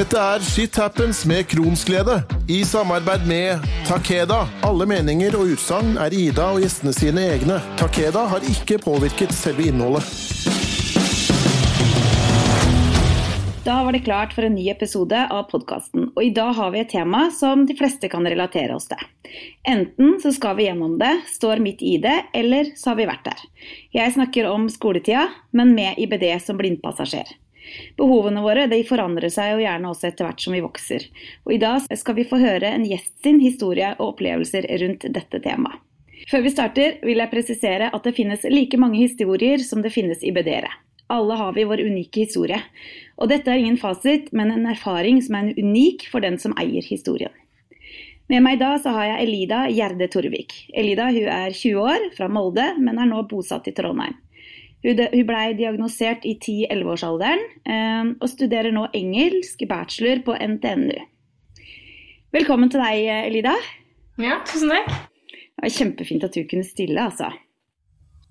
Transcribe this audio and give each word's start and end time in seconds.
Dette 0.00 0.16
er 0.16 0.40
Shit 0.40 0.78
Happens 0.80 1.18
med 1.28 1.44
Kronsglede, 1.50 2.22
i 2.48 2.62
samarbeid 2.64 3.26
med 3.28 3.66
Takeda. 3.84 4.46
Alle 4.64 4.86
meninger 4.88 5.34
og 5.36 5.50
utsagn 5.52 5.98
er 6.00 6.14
Ida 6.16 6.46
og 6.54 6.62
gjestene 6.62 6.94
sine 6.96 7.26
egne. 7.34 7.58
Takeda 7.76 8.22
har 8.30 8.46
ikke 8.48 8.78
påvirket 8.80 9.34
selve 9.36 9.66
innholdet. 9.68 10.06
Da 13.66 13.74
var 13.84 13.92
det 13.92 14.00
klart 14.06 14.32
for 14.32 14.48
en 14.48 14.56
ny 14.56 14.70
episode 14.72 15.20
av 15.20 15.50
podkasten, 15.52 16.08
og 16.14 16.22
i 16.24 16.32
dag 16.32 16.54
har 16.56 16.72
vi 16.72 16.80
et 16.80 16.92
tema 16.94 17.26
som 17.36 17.66
de 17.68 17.76
fleste 17.76 18.08
kan 18.08 18.24
relatere 18.24 18.72
oss 18.80 18.88
til. 18.88 19.04
Enten 19.68 20.16
så 20.24 20.32
skal 20.32 20.56
vi 20.56 20.70
gjennom 20.70 20.96
det, 21.02 21.12
står 21.36 21.60
midt 21.60 21.84
i 21.84 21.98
det, 22.00 22.16
eller 22.32 22.72
så 22.72 22.94
har 22.94 23.02
vi 23.02 23.10
vært 23.12 23.28
der. 23.28 23.46
Jeg 24.00 24.16
snakker 24.16 24.48
om 24.48 24.64
skoletida, 24.72 25.28
men 25.52 25.76
med 25.76 26.00
IBD 26.00 26.30
som 26.40 26.56
blindpassasjer. 26.56 27.36
Behovene 27.98 28.42
våre 28.44 28.66
de 28.70 28.80
forandrer 28.88 29.32
seg 29.32 29.54
jo 29.54 29.62
gjerne 29.64 29.90
også 29.90 30.08
etter 30.10 30.26
hvert 30.26 30.42
som 30.44 30.56
vi 30.56 30.62
vokser. 30.64 31.06
Og 31.46 31.54
I 31.56 31.60
dag 31.62 31.86
skal 31.98 32.18
vi 32.18 32.26
få 32.28 32.40
høre 32.42 32.72
en 32.74 32.86
gjest 32.88 33.14
sin 33.24 33.40
historie 33.42 33.92
og 33.98 34.14
opplevelser 34.14 34.68
rundt 34.82 35.08
dette 35.08 35.42
temaet. 35.44 35.80
Før 36.30 36.44
vi 36.44 36.52
starter 36.52 36.98
vil 37.02 37.18
jeg 37.18 37.32
presisere 37.32 37.88
at 37.90 38.04
det 38.06 38.14
finnes 38.14 38.44
like 38.52 38.78
mange 38.78 39.00
historier 39.00 39.62
som 39.64 39.80
det 39.82 39.92
finnes 39.94 40.22
IBD-ere. 40.22 40.70
Alle 41.10 41.34
har 41.34 41.56
vi 41.56 41.64
vår 41.66 41.82
unike 41.82 42.26
historie. 42.26 42.60
Og 43.18 43.32
dette 43.32 43.50
er 43.50 43.58
ingen 43.58 43.80
fasit, 43.80 44.28
men 44.36 44.52
en 44.54 44.68
erfaring 44.70 45.18
som 45.24 45.40
er 45.40 45.54
unik 45.58 46.06
for 46.12 46.22
den 46.22 46.38
som 46.38 46.54
eier 46.60 46.86
historien. 46.86 47.32
Med 48.30 48.44
meg 48.44 48.60
i 48.60 48.60
dag 48.60 48.76
så 48.78 48.92
har 48.94 49.08
jeg 49.08 49.24
Elida 49.24 49.64
Gjerde 49.74 50.06
Torvik. 50.12 50.54
Elida 50.70 51.08
hun 51.10 51.26
er 51.26 51.50
20 51.50 51.80
år, 51.82 52.04
fra 52.14 52.28
Molde, 52.30 52.68
men 52.78 53.00
er 53.02 53.08
nå 53.10 53.24
bosatt 53.26 53.66
i 53.66 53.74
Trondheim. 53.74 54.14
Hun 54.80 54.96
ble 55.28 55.42
diagnosert 55.58 56.24
i 56.24 56.38
10-11-årsalderen 56.40 57.42
eh, 57.68 58.12
og 58.16 58.30
studerer 58.32 58.72
nå 58.72 58.86
engelsk 58.96 59.66
bachelor 59.68 60.22
på 60.24 60.36
NTNU. 60.54 60.96
Velkommen 62.32 62.72
til 62.72 62.80
deg, 62.80 63.04
Elida. 63.26 63.52
Ja, 64.20 64.40
tusen 64.48 64.72
takk. 64.72 64.88
Det 65.28 65.66
var 65.66 65.76
Kjempefint 65.76 66.24
at 66.24 66.36
du 66.36 66.46
kunne 66.48 66.64
stille, 66.64 66.96
altså. 67.02 67.28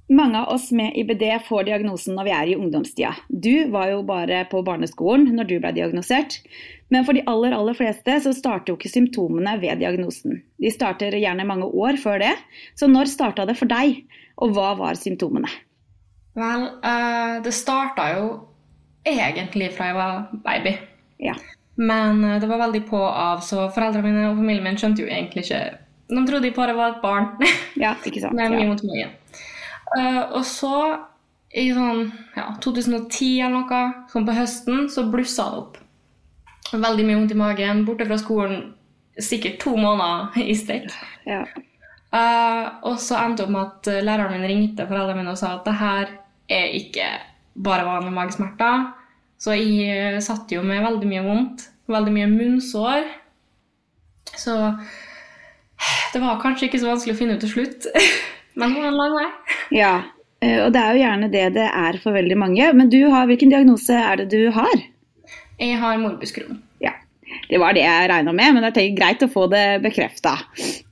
Mange 0.09 0.39
av 0.39 0.56
oss 0.56 0.72
med 0.73 0.95
IBD 0.97 1.22
får 1.45 1.67
diagnosen 1.67 2.16
når 2.17 2.25
vi 2.25 2.31
er 2.33 2.50
i 2.50 2.58
ungdomstida. 2.58 3.11
Du 3.30 3.69
var 3.69 3.91
jo 3.91 4.00
bare 4.08 4.41
på 4.50 4.63
barneskolen 4.66 5.28
når 5.38 5.52
du 5.52 5.56
ble 5.61 5.69
diagnosert. 5.75 6.39
Men 6.89 7.06
for 7.06 7.13
de 7.13 7.22
aller, 7.30 7.53
aller 7.53 7.78
fleste 7.78 8.16
så 8.25 8.34
starter 8.34 8.73
jo 8.73 8.80
ikke 8.80 8.89
symptomene 8.89 9.53
ved 9.61 9.84
diagnosen. 9.84 10.41
De 10.58 10.73
starter 10.73 11.13
gjerne 11.13 11.45
mange 11.45 11.69
år 11.69 12.02
før 12.02 12.23
det. 12.25 12.34
Så 12.73 12.89
når 12.89 13.13
starta 13.13 13.45
det 13.45 13.59
for 13.59 13.69
deg, 13.69 14.02
og 14.41 14.58
hva 14.58 14.72
var 14.80 14.97
symptomene? 14.97 15.52
Vel, 16.38 16.66
uh, 16.85 17.39
det 17.44 17.53
starta 17.55 18.09
jo 18.16 18.25
egentlig 19.08 19.72
fra 19.75 19.89
jeg 19.89 19.97
var 19.97 20.19
baby. 20.45 20.75
Ja. 21.23 21.35
Men 21.80 22.23
uh, 22.23 22.38
det 22.41 22.49
var 22.49 22.61
veldig 22.66 22.83
på 22.89 23.02
av, 23.02 23.41
så 23.45 23.67
foreldrene 23.73 24.05
mine 24.05 24.31
og 24.31 24.39
familien 24.39 24.67
min 24.67 24.80
skjønte 24.80 25.05
jo 25.05 25.09
egentlig 25.09 25.47
ikke 25.47 25.61
De 26.09 26.25
trodde 26.25 26.50
jeg 26.50 26.55
bare 26.55 26.77
var 26.77 26.95
et 26.95 27.03
barn. 27.03 27.30
ja, 27.83 27.95
ikke 28.05 28.22
sant. 28.23 28.35
Med 28.39 28.53
mye 28.53 28.66
ja. 28.66 28.72
mot 28.72 28.85
meg. 28.89 29.16
Uh, 29.97 30.23
og 30.38 30.44
så, 30.45 30.73
i 31.50 31.69
sånn 31.73 32.09
ja, 32.38 32.52
2010 32.61 33.45
eller 33.45 33.61
noe, 33.61 33.83
sånn 34.11 34.27
på 34.27 34.38
høsten, 34.38 34.89
så 34.94 35.05
blussa 35.09 35.50
det 35.50 35.63
opp. 35.63 35.80
Veldig 36.69 37.05
mye 37.05 37.17
vondt 37.17 37.33
i 37.33 37.39
magen. 37.39 37.85
Borte 37.88 38.05
fra 38.05 38.19
skolen 38.22 38.67
sikkert 39.19 39.57
to 39.63 39.73
måneder 39.77 40.38
i 40.44 40.55
strekk. 40.57 40.91
Ja. 41.25 41.44
Uh, 42.09 42.81
og 42.89 42.95
så 43.02 43.19
endte 43.21 43.43
det 43.43 43.45
opp 43.45 43.53
med 43.53 43.65
at 43.67 44.05
læreren 44.05 44.33
min 44.33 44.49
ringte 44.49 44.88
foreldrene 44.89 45.21
mine 45.21 45.35
og 45.35 45.38
sa 45.38 45.53
at 45.57 45.67
det 45.67 45.75
her 45.77 46.16
er 46.49 46.71
ikke 46.79 47.09
bare 47.53 47.85
vanlige 47.85 48.16
magesmerter. 48.16 48.88
Så 49.39 49.55
jeg 49.55 50.21
satt 50.25 50.51
jo 50.51 50.63
med 50.66 50.83
veldig 50.83 51.09
mye 51.09 51.25
vondt. 51.25 51.67
Veldig 51.89 52.13
mye 52.13 52.29
munnsår. 52.31 53.05
Så 54.38 54.55
det 56.13 56.21
var 56.21 56.41
kanskje 56.41 56.67
ikke 56.67 56.81
så 56.81 56.89
vanskelig 56.91 57.16
å 57.16 57.19
finne 57.19 57.38
ut 57.38 57.43
til 57.45 57.53
slutt. 57.53 57.88
Men 58.59 58.73
det 58.73 58.81
var 58.81 58.89
en 58.91 59.00
lang 59.00 59.16
vei. 59.16 59.28
Ja, 59.78 59.94
og 60.39 60.73
det 60.75 60.81
er 60.81 60.95
jo 60.95 61.03
gjerne 61.03 61.31
det 61.31 61.45
det 61.55 61.67
er 61.67 62.00
for 62.03 62.16
veldig 62.16 62.38
mange. 62.39 62.72
Men 62.75 62.91
du 62.91 63.01
har, 63.11 63.28
hvilken 63.29 63.53
diagnose 63.53 63.95
er 63.95 64.22
det 64.22 64.29
du 64.34 64.50
har? 64.55 64.85
Jeg 65.59 65.79
har 65.79 66.00
morbus 66.00 66.31
Crohn. 66.35 66.61
Ja, 66.84 66.94
det 67.50 67.59
var 67.61 67.75
det 67.75 67.84
jeg 67.84 68.11
regna 68.11 68.35
med, 68.35 68.55
men 68.55 68.66
det 68.66 68.84
er 68.84 68.95
greit 68.97 69.23
å 69.23 69.31
få 69.31 69.47
det 69.51 69.81
bekrefta. 69.84 70.38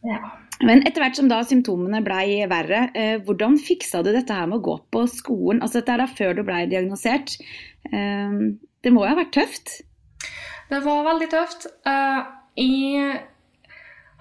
Ja. 0.07 0.19
Men 0.65 0.81
etter 0.87 1.03
hvert 1.03 1.17
som 1.19 1.27
da 1.29 1.43
symptomene 1.45 2.01
blei 2.05 2.41
verre, 2.49 2.87
eh, 2.97 3.17
hvordan 3.21 3.59
fiksa 3.61 4.01
du 4.05 4.09
dette 4.13 4.33
her 4.33 4.47
med 4.49 4.57
å 4.57 4.65
gå 4.65 4.77
på 4.93 5.03
skolen? 5.11 5.61
Altså 5.61 5.81
Dette 5.81 5.93
er 5.93 6.01
da 6.01 6.07
før 6.09 6.33
du 6.37 6.41
blei 6.47 6.63
diagnosert. 6.71 7.35
Eh, 7.91 8.39
det 8.83 8.93
må 8.93 9.03
jo 9.03 9.11
ha 9.11 9.19
vært 9.19 9.35
tøft? 9.37 9.81
Det 10.67 10.79
var 10.83 11.05
veldig 11.05 11.27
tøft. 11.31 11.67
Uh, 11.87 12.27
jeg 12.59 13.19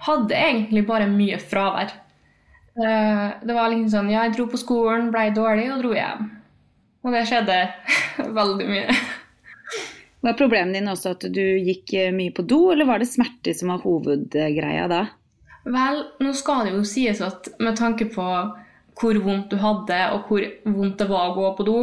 hadde 0.07 0.37
egentlig 0.37 0.85
bare 0.87 1.09
mye 1.11 1.39
fravær. 1.41 1.91
Uh, 2.77 3.35
det 3.43 3.55
var 3.55 3.71
liksom 3.73 3.89
sånn 3.91 4.11
Ja, 4.13 4.23
jeg 4.27 4.37
dro 4.37 4.47
på 4.51 4.59
skolen, 4.61 5.09
blei 5.13 5.29
dårlig 5.35 5.67
og 5.73 5.83
dro 5.83 5.93
hjem. 5.97 6.29
Og 7.03 7.15
det 7.15 7.25
skjedde 7.29 7.59
veldig 8.39 8.67
mye. 8.69 8.97
Var 10.23 10.39
problemet 10.39 10.75
din 10.75 10.91
også 10.91 11.13
at 11.15 11.27
du 11.31 11.43
gikk 11.43 11.93
mye 12.15 12.33
på 12.35 12.45
do, 12.47 12.67
eller 12.73 12.87
var 12.89 13.03
det 13.03 13.09
smerter 13.11 13.55
som 13.55 13.71
var 13.73 13.83
hovedgreia 13.83 14.87
da? 14.91 15.03
Vel, 15.67 16.01
nå 16.23 16.33
skal 16.37 16.67
det 16.67 16.75
jo 16.75 16.85
sies 16.87 17.19
at 17.23 17.49
med 17.59 17.77
tanke 17.79 18.07
på 18.13 18.27
hvor 18.97 19.19
vondt 19.21 19.51
du 19.51 19.59
hadde, 19.61 19.97
og 20.15 20.29
hvor 20.29 20.45
vondt 20.65 21.01
det 21.01 21.09
var 21.09 21.29
å 21.29 21.35
gå 21.37 21.49
på 21.57 21.67
do, 21.67 21.79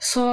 så 0.00 0.26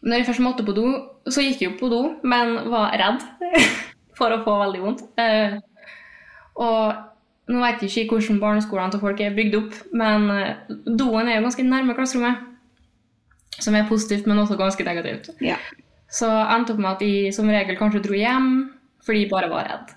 Når 0.00 0.16
jeg 0.16 0.24
først 0.30 0.40
måtte 0.40 0.64
på 0.64 0.72
do, 0.72 0.86
så 1.28 1.42
gikk 1.44 1.60
jeg 1.60 1.66
jo 1.66 1.76
på 1.76 1.88
do, 1.92 1.98
men 2.24 2.54
var 2.72 2.94
redd 2.96 3.20
for 4.18 4.32
å 4.32 4.38
få 4.46 4.54
veldig 4.62 4.80
vondt. 4.80 5.02
Uh, 5.20 5.58
og 6.56 7.50
nå 7.52 7.60
vet 7.60 7.82
jeg 7.84 8.06
ikke 8.06 8.16
hvordan 8.16 8.38
barneskolene 8.40 8.94
til 8.94 9.02
folk 9.02 9.20
er 9.20 9.36
bygd 9.36 9.58
opp, 9.58 9.76
men 9.92 10.24
doen 10.86 11.28
er 11.28 11.36
jo 11.36 11.44
ganske 11.44 11.66
nærme 11.66 11.98
klasserommet. 11.98 12.46
Som 13.60 13.76
er 13.76 13.88
positivt, 13.90 14.24
men 14.24 14.40
også 14.40 14.56
ganske 14.56 14.88
negativt. 14.88 15.34
Ja. 15.44 15.58
Så 16.08 16.30
endte 16.30 16.72
opp 16.72 16.80
med 16.80 16.94
at 16.94 17.04
jeg 17.04 17.34
som 17.36 17.50
regel 17.52 17.76
kanskje 17.76 18.04
dro 18.06 18.16
hjem 18.16 18.52
fordi 19.04 19.26
jeg 19.26 19.32
bare 19.32 19.52
var 19.52 19.68
redd. 19.68 19.92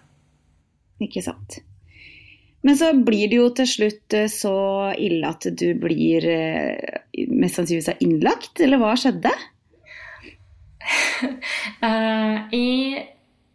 Ikke 1.03 1.23
sant. 1.25 1.59
Men 2.63 2.77
så 2.79 2.93
blir 2.95 3.27
det 3.27 3.39
jo 3.41 3.49
til 3.57 3.67
slutt 3.67 4.15
så 4.31 4.55
ille 4.95 5.27
at 5.27 5.49
du 5.51 5.65
blir 5.75 6.23
mest 7.27 7.59
sannsynligvis 7.59 7.99
innlagt, 8.05 8.61
eller 8.63 8.79
hva 8.79 8.93
skjedde? 8.95 9.33
uh, 11.83 12.35
jeg 12.51 13.03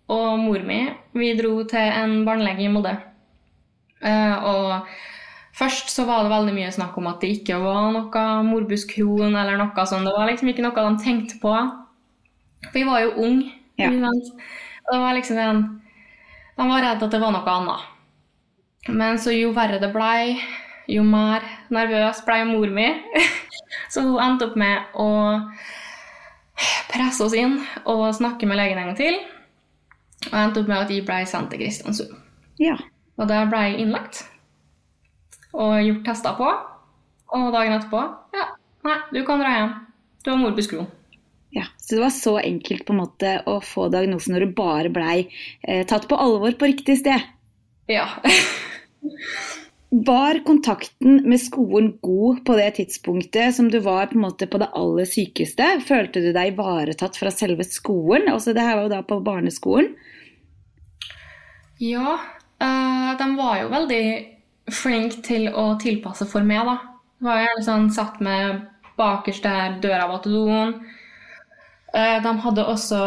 og 0.08 0.40
mor 0.40 0.64
mi 0.64 0.80
vi 1.18 1.34
dro 1.36 1.60
til 1.68 1.92
en 2.02 2.22
barnelege 2.26 2.64
i 2.64 2.72
Molde. 2.72 2.94
Uh, 3.98 4.36
og 4.48 4.70
først 5.58 5.90
så 5.92 6.06
var 6.08 6.24
det 6.24 6.32
veldig 6.32 6.54
mye 6.56 6.70
snakk 6.74 6.96
om 7.00 7.10
at 7.10 7.20
det 7.24 7.32
ikke 7.40 7.58
var 7.60 7.90
noe 7.94 8.24
morbus 8.46 8.86
Crohn 8.88 9.34
eller 9.34 9.58
noe 9.60 9.86
sånt. 9.90 10.06
Det 10.08 10.14
var 10.16 10.30
liksom 10.30 10.52
ikke 10.52 10.64
noe 10.64 10.86
de 10.86 11.04
tenkte 11.04 11.40
på. 11.42 11.54
For 12.68 12.78
vi 12.78 12.86
var 12.88 13.04
jo 13.04 13.16
ung. 13.26 13.42
Ja. 13.78 13.90
Og 13.92 14.92
det 14.94 15.02
var 15.02 15.18
liksom 15.18 15.42
en 15.42 15.62
De 16.58 16.66
var 16.66 16.82
redd 16.82 17.02
at 17.06 17.12
det 17.14 17.20
var 17.22 17.30
noe 17.34 17.54
annet. 17.54 17.86
Men 18.88 19.18
så 19.22 19.30
jo 19.34 19.52
verre 19.54 19.78
det 19.78 19.92
blei, 19.94 20.38
jo 20.90 21.04
mer 21.06 21.44
nervøs 21.74 22.24
ble 22.26 22.40
mor 22.48 22.72
mi. 22.74 22.88
så 23.92 24.02
hun 24.02 24.18
endte 24.22 24.48
opp 24.48 24.56
med 24.58 24.96
å 24.98 25.10
presse 26.90 27.22
oss 27.22 27.36
inn 27.38 27.60
og 27.84 28.08
snakke 28.16 28.48
med 28.48 28.58
legen 28.58 28.80
en 28.80 28.90
gang 28.90 28.98
til. 28.98 29.20
Og 30.32 30.34
endte 30.40 30.64
opp 30.64 30.72
med 30.72 30.80
at 30.80 30.90
jeg 30.90 31.06
ble 31.06 31.20
sendt 31.30 31.52
til 31.54 31.62
Kristiansund. 31.62 32.18
Ja. 32.58 32.74
Og 33.18 33.30
der 33.30 33.46
ble 33.50 33.62
jeg 33.68 33.84
innlagt 33.84 34.24
og 35.54 35.78
gjort 35.84 36.04
tester 36.10 36.34
på. 36.38 36.50
Og 37.38 37.50
dagen 37.52 37.76
etterpå 37.76 38.00
Ja, 38.34 38.46
nei, 38.86 38.98
du 39.12 39.20
kan 39.26 39.42
dra 39.42 39.54
hjem. 39.54 39.74
Du 40.24 40.32
har 40.32 40.40
morbus 40.40 40.70
Crohn. 40.70 40.88
Ja, 41.50 41.64
Så 41.76 41.94
det 41.94 42.00
var 42.02 42.10
så 42.12 42.38
enkelt 42.38 42.84
på 42.84 42.92
en 42.92 43.00
måte 43.00 43.38
å 43.48 43.58
få 43.64 43.88
diagnosen 43.92 44.34
når 44.36 44.44
du 44.44 44.56
bare 44.58 44.92
blei 44.92 45.16
eh, 45.62 45.86
tatt 45.88 46.08
på 46.08 46.18
alvor 46.20 46.52
på 46.60 46.68
riktig 46.68 46.98
sted? 47.00 47.24
Ja. 47.88 48.04
Var 49.88 50.42
kontakten 50.44 51.22
med 51.24 51.40
skolen 51.40 51.94
god 52.04 52.42
på 52.44 52.56
det 52.58 52.74
tidspunktet 52.76 53.54
som 53.56 53.70
du 53.72 53.78
var 53.80 54.10
på 54.10 54.18
en 54.18 54.26
måte 54.26 54.46
på 54.46 54.60
det 54.60 54.68
aller 54.76 55.08
sykeste? 55.08 55.78
Følte 55.88 56.20
du 56.20 56.28
deg 56.36 56.52
ivaretatt 56.52 57.16
fra 57.16 57.32
selve 57.32 57.64
skolen? 57.64 58.28
Altså, 58.28 58.52
det 58.52 58.66
her 58.66 58.76
var 58.76 58.84
jo 58.84 58.92
da 58.92 59.00
på 59.08 59.20
barneskolen. 59.24 59.94
Ja, 61.80 62.18
øh, 62.60 63.10
de 63.16 63.30
var 63.38 63.62
jo 63.62 63.72
veldig 63.72 64.04
flinke 64.74 65.22
til 65.24 65.48
å 65.48 65.70
tilpasse 65.80 66.28
for 66.28 66.44
meg, 66.44 66.68
da. 66.68 66.76
Det 67.18 67.30
var 67.30 67.40
gjerne 67.46 67.64
sånn 67.64 67.88
satt 67.94 68.20
med 68.20 68.66
bakerst 68.98 69.46
der 69.46 69.78
døra 69.80 70.10
var 70.10 70.20
til 70.20 70.36
doen. 70.36 70.74
Uh, 71.94 72.18
de 72.24 72.34
hadde 72.44 72.66
også 72.68 72.98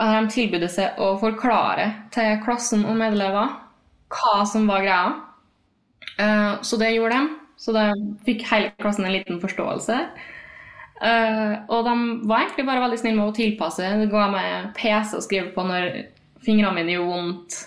De 0.00 0.20
tilbød 0.32 0.64
seg 0.72 0.96
å 1.02 1.10
forklare 1.20 1.90
til 2.14 2.38
klassen 2.44 2.86
og 2.88 2.96
medelever 2.96 3.50
hva 4.10 4.46
som 4.48 4.64
var 4.70 4.84
greia. 4.86 5.10
Uh, 6.16 6.60
så 6.64 6.78
det 6.80 6.94
gjorde 6.94 7.18
de. 7.18 7.36
Så 7.60 7.74
da 7.76 7.90
fikk 8.24 8.46
hele 8.48 8.72
klassen 8.80 9.04
en 9.04 9.12
liten 9.12 9.40
forståelse. 9.42 9.98
Eh, 11.00 11.52
og 11.72 11.86
de 11.86 11.94
var 12.28 12.42
egentlig 12.44 12.66
bare 12.68 12.82
veldig 12.82 12.98
snille 13.00 13.16
med 13.16 13.30
å 13.30 13.36
tilpasse. 13.36 13.92
Det 14.02 14.08
ga 14.12 14.26
meg 14.32 14.72
PC 14.76 15.16
å 15.16 15.24
skrive 15.24 15.52
på 15.54 15.64
når 15.64 16.02
fingrene 16.44 16.76
mine 16.76 16.96
gjorde 16.96 17.14
vondt 17.14 17.58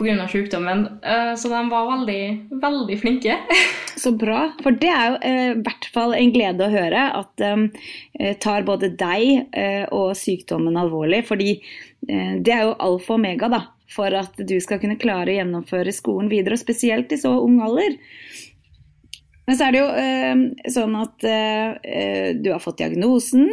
pga. 0.00 0.26
sykdommen. 0.32 0.86
Eh, 1.02 1.34
så 1.38 1.50
de 1.52 1.60
var 1.70 1.90
veldig, 1.92 2.22
veldig 2.62 2.98
flinke. 3.00 3.38
Så 4.00 4.14
bra. 4.16 4.46
For 4.64 4.72
det 4.80 4.88
er 4.88 5.10
jo 5.10 5.16
eh, 5.28 5.48
i 5.52 5.60
hvert 5.60 5.88
fall 5.92 6.14
en 6.16 6.32
glede 6.32 6.64
å 6.64 6.72
høre 6.72 7.02
at 7.18 7.32
de 7.36 8.32
tar 8.40 8.64
både 8.64 8.88
deg 8.96 9.50
og 9.92 10.14
sykdommen 10.16 10.78
alvorlig. 10.80 11.20
Fordi 11.28 11.50
det 12.00 12.52
er 12.54 12.64
jo 12.64 12.78
alfa 12.80 13.14
og 13.14 13.18
omega 13.18 13.50
da, 13.52 13.60
for 13.90 14.14
at 14.16 14.40
du 14.48 14.56
skal 14.62 14.80
kunne 14.80 14.98
klare 15.00 15.34
å 15.34 15.36
gjennomføre 15.40 15.92
skolen 15.92 16.30
videre, 16.32 16.56
og 16.56 16.62
spesielt 16.62 17.12
i 17.12 17.20
så 17.20 17.34
ung 17.44 17.60
alder. 17.64 17.98
Men 19.50 19.56
så 19.58 19.66
er 19.66 19.74
det 19.74 19.80
jo 19.80 19.86
eh, 19.98 20.42
sånn 20.70 20.92
at 20.94 21.24
eh, 21.26 22.28
du 22.38 22.52
har 22.52 22.60
fått 22.62 22.78
diagnosen, 22.78 23.48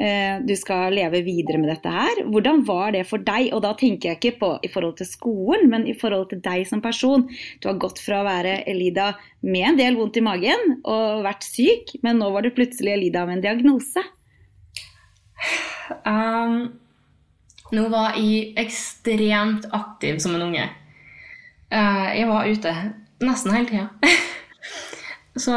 eh, 0.00 0.38
du 0.40 0.54
skal 0.56 0.94
leve 0.96 1.20
videre 1.26 1.60
med 1.60 1.68
dette 1.68 1.92
her. 1.92 2.22
Hvordan 2.24 2.62
var 2.64 2.94
det 2.94 3.02
for 3.10 3.20
deg? 3.20 3.50
Og 3.52 3.60
da 3.60 3.74
tenker 3.76 4.14
jeg 4.14 4.16
ikke 4.16 4.38
på 4.40 4.50
i 4.64 4.70
forhold 4.72 4.96
til 5.02 5.10
skolen, 5.10 5.68
men 5.68 5.84
i 5.84 5.92
forhold 5.92 6.30
til 6.30 6.40
deg 6.40 6.64
som 6.70 6.80
person. 6.80 7.26
Du 7.60 7.68
har 7.68 7.76
gått 7.84 8.00
fra 8.00 8.22
å 8.22 8.28
være 8.30 8.62
Elida 8.72 9.10
med 9.44 9.74
en 9.74 9.80
del 9.82 10.00
vondt 10.00 10.16
i 10.16 10.24
magen 10.24 10.78
og 10.88 11.20
vært 11.28 11.44
syk, 11.44 11.98
men 12.00 12.22
nå 12.24 12.32
var 12.32 12.48
du 12.48 12.54
plutselig 12.56 12.96
Elida 12.96 13.28
med 13.28 13.42
en 13.42 13.46
diagnose. 13.50 14.08
Um, 16.08 16.58
nå 17.76 17.88
var 17.92 18.16
jeg 18.16 18.54
ekstremt 18.64 19.68
aktiv 19.76 20.16
som 20.24 20.40
en 20.40 20.48
unge. 20.48 20.64
Uh, 21.68 22.08
jeg 22.16 22.32
var 22.32 22.48
ute 22.48 22.78
nesten 23.20 23.52
hele 23.52 23.68
tida. 23.68 23.90
Så 25.38 25.56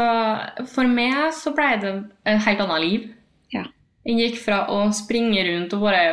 for 0.72 0.88
meg 0.88 1.34
så 1.36 1.52
ble 1.56 1.68
det 1.82 1.92
et 2.24 2.42
helt 2.46 2.62
annet 2.64 2.84
liv. 2.84 3.08
Ja. 3.52 3.66
Jeg 4.06 4.20
gikk 4.20 4.38
fra 4.44 4.62
å 4.72 4.86
springe 4.96 5.42
rundt 5.48 5.74
og 5.76 5.84
bare 5.84 6.04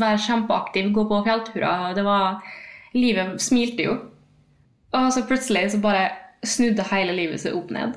være 0.00 0.22
kjempeaktiv, 0.26 0.92
gå 0.94 1.06
på 1.08 1.22
fjellturer 1.26 1.96
Det 1.96 2.04
var 2.06 2.42
Livet 2.90 3.38
smilte 3.42 3.86
jo. 3.86 3.96
Og 4.98 5.12
så 5.14 5.22
plutselig 5.26 5.68
så 5.70 5.78
bare 5.82 6.08
snudde 6.42 6.86
hele 6.90 7.14
livet 7.14 7.42
seg 7.42 7.54
opp 7.54 7.70
ned. 7.74 7.94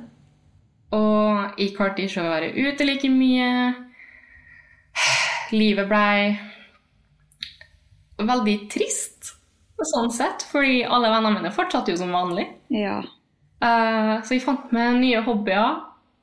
Og 0.94 1.58
jeg 1.58 1.74
klarte 1.74 2.04
ikke 2.06 2.22
å 2.22 2.30
være 2.30 2.52
ute 2.54 2.86
like 2.86 3.10
mye. 3.10 3.48
Livet 5.54 5.90
blei 5.90 6.36
veldig 8.22 8.58
trist 8.70 9.34
sånn 9.84 10.12
sett, 10.14 10.46
fordi 10.48 10.84
alle 10.86 11.10
vennene 11.12 11.42
mine 11.42 11.52
fortsatte 11.52 11.92
jo 11.92 12.00
som 12.00 12.14
vanlig. 12.16 12.46
Ja. 12.72 13.02
Uh, 13.64 14.20
så 14.24 14.36
vi 14.36 14.44
fant 14.44 14.72
med 14.76 15.00
nye 15.00 15.22
hobbyer 15.24 15.78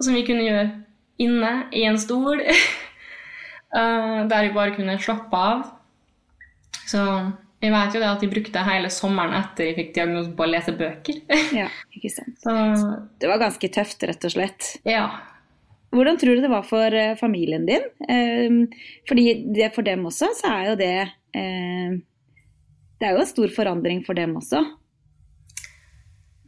som 0.05 0.17
vi 0.17 0.25
kunne 0.27 0.45
gjøre 0.45 0.67
inne 1.21 1.53
i 1.77 1.87
en 1.89 1.97
stol. 2.01 2.43
uh, 2.45 4.19
der 4.31 4.49
vi 4.49 4.57
bare 4.57 4.75
kunne 4.77 4.99
slappe 5.01 5.41
av. 5.41 5.63
Så 6.91 7.01
jeg 7.61 7.73
vet 7.73 7.95
jo 7.97 8.03
det 8.03 8.11
at 8.11 8.23
de 8.25 8.29
brukte 8.33 8.67
hele 8.67 8.91
sommeren 8.93 9.37
etter 9.39 9.71
jeg 9.71 9.79
fikk 9.79 9.91
diagnosen 9.97 10.35
på 10.37 10.45
å 10.45 10.51
lese 10.51 10.75
bøker. 10.77 11.23
ja, 11.61 11.69
ikke 11.97 12.13
sant. 12.13 12.37
Så, 12.45 12.55
det 13.21 13.31
var 13.31 13.41
ganske 13.41 13.73
tøft, 13.73 14.05
rett 14.09 14.27
og 14.29 14.35
slett. 14.37 14.75
Ja. 14.89 15.07
Hvordan 15.95 16.21
tror 16.21 16.37
du 16.37 16.45
det 16.45 16.53
var 16.53 16.67
for 16.67 16.95
uh, 16.95 17.17
familien 17.19 17.65
din? 17.67 17.89
fordi 19.09 19.25
det, 19.55 19.73
for 19.75 19.87
dem 19.87 20.05
også 20.09 20.29
så 20.39 20.51
er 20.51 20.69
jo 20.71 20.77
det 20.79 20.95
Det 23.01 23.07
er 23.07 23.15
jo 23.15 23.23
en 23.23 23.29
stor 23.29 23.53
forandring 23.55 24.01
for 24.07 24.19
dem 24.19 24.37
også 24.39 24.63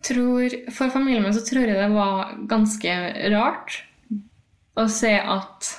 tror, 0.06 0.56
For 0.75 0.93
familien 0.93 1.25
min 1.25 1.34
så 1.34 1.44
tror 1.46 1.66
jeg 1.66 1.78
det 1.78 1.93
var 1.94 2.34
ganske 2.50 2.96
rart 3.34 3.78
å 4.78 4.87
se 4.88 5.12
at 5.19 5.70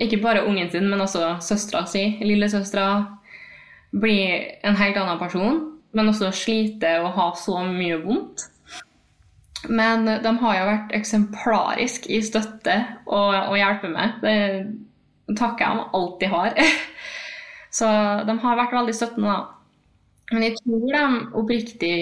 ikke 0.00 0.20
bare 0.22 0.44
ungen 0.48 0.70
sin, 0.72 0.88
men 0.90 1.02
også 1.02 1.36
søstera 1.44 1.84
si, 1.88 2.02
lillesøstera, 2.24 3.18
blir 3.90 4.46
en 4.66 4.78
helt 4.78 4.96
annen 4.96 5.20
person, 5.20 5.60
men 5.92 6.08
også 6.10 6.30
sliter 6.34 7.04
og 7.04 7.14
har 7.18 7.36
så 7.38 7.60
mye 7.66 7.98
vondt. 8.04 8.46
Men 9.68 10.06
de 10.08 10.32
har 10.40 10.56
jo 10.56 10.68
vært 10.70 10.94
eksemplarisk 10.96 12.06
i 12.08 12.22
støtte 12.24 12.76
og, 13.04 13.34
og 13.34 13.58
hjelpe 13.58 13.90
meg. 13.92 14.22
Det 14.22 15.36
takker 15.36 15.66
jeg 15.66 15.74
dem 15.76 15.98
alt 15.98 16.20
de 16.22 16.30
har. 16.32 16.60
Så 17.78 17.88
de 18.26 18.36
har 18.42 18.56
vært 18.58 18.74
veldig 18.74 18.94
støttende, 18.96 19.34
da. 19.34 19.56
Men 20.30 20.46
jeg 20.46 20.56
tror 20.62 20.86
de 20.94 21.02
oppriktig 21.38 21.96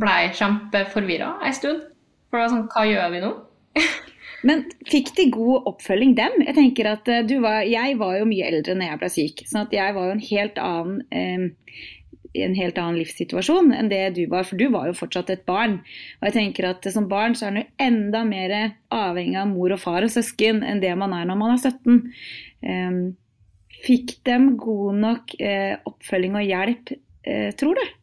blei 0.00 0.32
kjempeforvirra 0.36 1.36
en 1.46 1.56
stund. 1.56 1.86
For 2.30 2.38
det 2.38 2.44
var 2.44 2.52
sånn 2.54 2.68
Hva 2.72 2.84
gjør 2.88 3.12
vi 3.14 3.22
nå? 3.24 3.32
Men 4.46 4.66
fikk 4.86 5.12
de 5.16 5.28
god 5.34 5.68
oppfølging, 5.72 6.14
dem? 6.18 6.40
Jeg 6.44 6.56
tenker 6.58 6.90
at 6.92 7.08
eh, 7.10 7.36
var, 7.42 7.64
jeg 7.66 7.96
var 7.98 8.18
jo 8.18 8.28
mye 8.28 8.50
eldre 8.50 8.76
når 8.76 8.90
jeg 8.90 9.00
ble 9.02 9.12
syk. 9.14 9.44
sånn 9.48 9.64
at 9.64 9.74
jeg 9.74 9.96
var 9.96 10.08
jo 10.08 10.16
en 10.16 10.26
helt 10.28 10.60
annen 10.62 11.00
eh, 11.10 11.80
en 12.36 12.56
helt 12.56 12.78
annen 12.80 12.98
livssituasjon 13.00 13.70
enn 13.72 13.88
det 13.88 14.02
du 14.18 14.22
var, 14.28 14.44
for 14.44 14.60
du 14.60 14.66
var 14.72 14.90
jo 14.90 14.96
fortsatt 14.98 15.30
et 15.32 15.44
barn. 15.48 15.78
Og 16.20 16.28
jeg 16.28 16.36
tenker 16.36 16.68
at 16.68 16.84
Som 16.92 17.08
barn 17.08 17.36
så 17.38 17.48
er 17.48 17.54
man 17.56 17.70
enda 17.80 18.24
mer 18.28 18.54
avhengig 18.92 19.38
av 19.40 19.48
mor 19.48 19.72
og 19.72 19.80
far 19.80 20.04
og 20.04 20.12
søsken 20.12 20.62
enn 20.66 20.82
det 20.82 20.92
man 20.98 21.14
er 21.16 21.24
når 21.28 21.40
man 21.40 21.54
er 21.54 21.62
17. 21.62 22.12
Eh, 22.62 23.00
fikk 23.86 24.18
dem 24.26 24.54
god 24.60 25.00
nok 25.02 25.36
eh, 25.40 25.76
oppfølging 25.88 26.36
og 26.38 26.46
hjelp, 26.46 26.92
eh, 27.26 27.50
tror 27.58 27.78
du? 27.78 27.95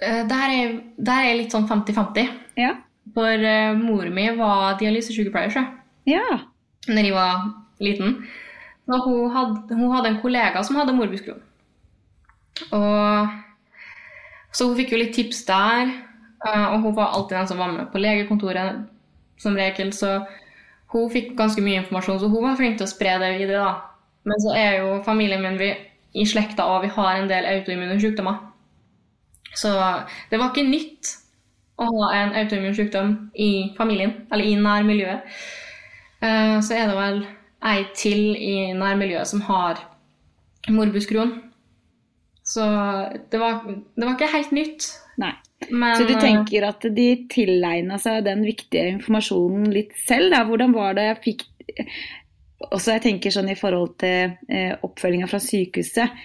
Eh, 0.00 0.22
der 0.28 0.54
er, 0.54 0.78
der 0.96 1.26
er 1.28 1.36
litt 1.36 1.52
sånn 1.54 1.68
50-50. 1.68 2.30
Ja. 2.60 2.74
For 3.14 3.44
uh, 3.44 3.76
mor 3.76 4.06
mi 4.12 4.26
var 4.38 4.78
dialysesykepleier 4.80 5.52
sjø. 5.52 5.64
Ja. 6.08 6.40
Når 6.88 7.08
jeg 7.08 7.14
var 7.16 7.46
liten. 7.82 8.20
Så 8.86 9.00
hun 9.04 9.30
hadde, 9.34 9.76
hun 9.76 9.92
hadde 9.94 10.12
en 10.12 10.20
kollega 10.22 10.62
som 10.66 10.78
hadde 10.80 10.94
morbusskron. 10.96 11.42
Og 12.76 14.54
så 14.56 14.66
hun 14.66 14.78
fikk 14.78 14.94
jo 14.94 15.00
litt 15.02 15.14
tips 15.16 15.44
der. 15.48 15.92
Uh, 16.46 16.66
og 16.72 16.86
hun 16.86 16.96
var 16.96 17.12
alltid 17.16 17.36
den 17.36 17.50
som 17.50 17.60
var 17.60 17.74
med 17.74 17.90
på 17.92 18.00
legekontoret 18.00 18.84
som 19.42 19.58
regel. 19.58 19.92
Så 19.96 20.20
hun 20.94 21.10
fikk 21.12 21.34
ganske 21.38 21.62
mye 21.64 21.82
informasjon, 21.82 22.22
så 22.22 22.30
hun 22.30 22.46
var 22.48 22.58
flink 22.58 22.80
til 22.80 22.88
å 22.88 22.92
spre 22.92 23.18
det 23.22 23.34
videre. 23.38 23.66
da. 23.66 24.06
Men 24.28 24.42
så 24.42 24.54
er 24.56 24.80
jo 24.80 25.00
familien 25.04 25.42
min 25.44 25.58
vi, 25.60 25.74
i 26.14 26.24
slekta, 26.26 26.66
og 26.66 26.82
vi 26.84 26.94
har 26.94 27.16
en 27.16 27.28
del 27.30 27.46
autoimmune 27.46 28.00
sykdommer. 28.00 28.49
Så 29.56 29.72
det 30.30 30.38
var 30.38 30.50
ikke 30.50 30.68
nytt 30.68 31.16
å 31.80 31.88
ha 31.88 32.08
en 32.18 32.34
autoimmun 32.38 32.76
sykdom 32.76 33.12
i 33.34 33.72
familien, 33.78 34.14
eller 34.32 34.46
i 34.46 34.56
nærmiljøet. 34.60 35.36
Eh, 36.20 36.56
så 36.60 36.76
er 36.76 36.90
det 36.90 36.96
vel 36.98 37.22
ei 37.70 37.84
til 37.96 38.34
i 38.36 38.56
nærmiljøet 38.76 39.30
som 39.30 39.44
har 39.48 39.80
morbus 40.68 41.08
Crohn. 41.08 41.38
Så 42.44 42.64
det 43.30 43.40
var, 43.40 43.62
det 43.64 44.04
var, 44.04 44.16
ikke 44.16 44.32
helt 44.32 44.52
nytt. 44.56 44.88
Nei. 45.20 45.32
Men, 45.70 45.94
så 45.96 46.06
du 46.08 46.14
eh, 46.16 46.22
tenker 46.22 46.66
at 46.68 46.84
de 46.96 47.08
tilegna 47.30 48.00
seg 48.00 48.24
den 48.26 48.42
viktige 48.46 48.96
informasjonen 48.96 49.68
litt 49.72 49.92
selv? 50.06 50.32
Da? 50.34 50.42
Hvordan 50.48 50.74
var 50.76 50.96
det 50.98 51.10
jeg 51.10 51.20
fikk 51.28 51.46
også 52.70 52.96
jeg 52.96 53.04
tenker 53.06 53.32
sånn 53.32 53.48
i 53.52 53.56
forhold 53.56 53.94
til 54.02 54.34
eh, 54.52 54.72
oppfølginga 54.84 55.28
fra 55.30 55.40
sykehuset 55.40 56.24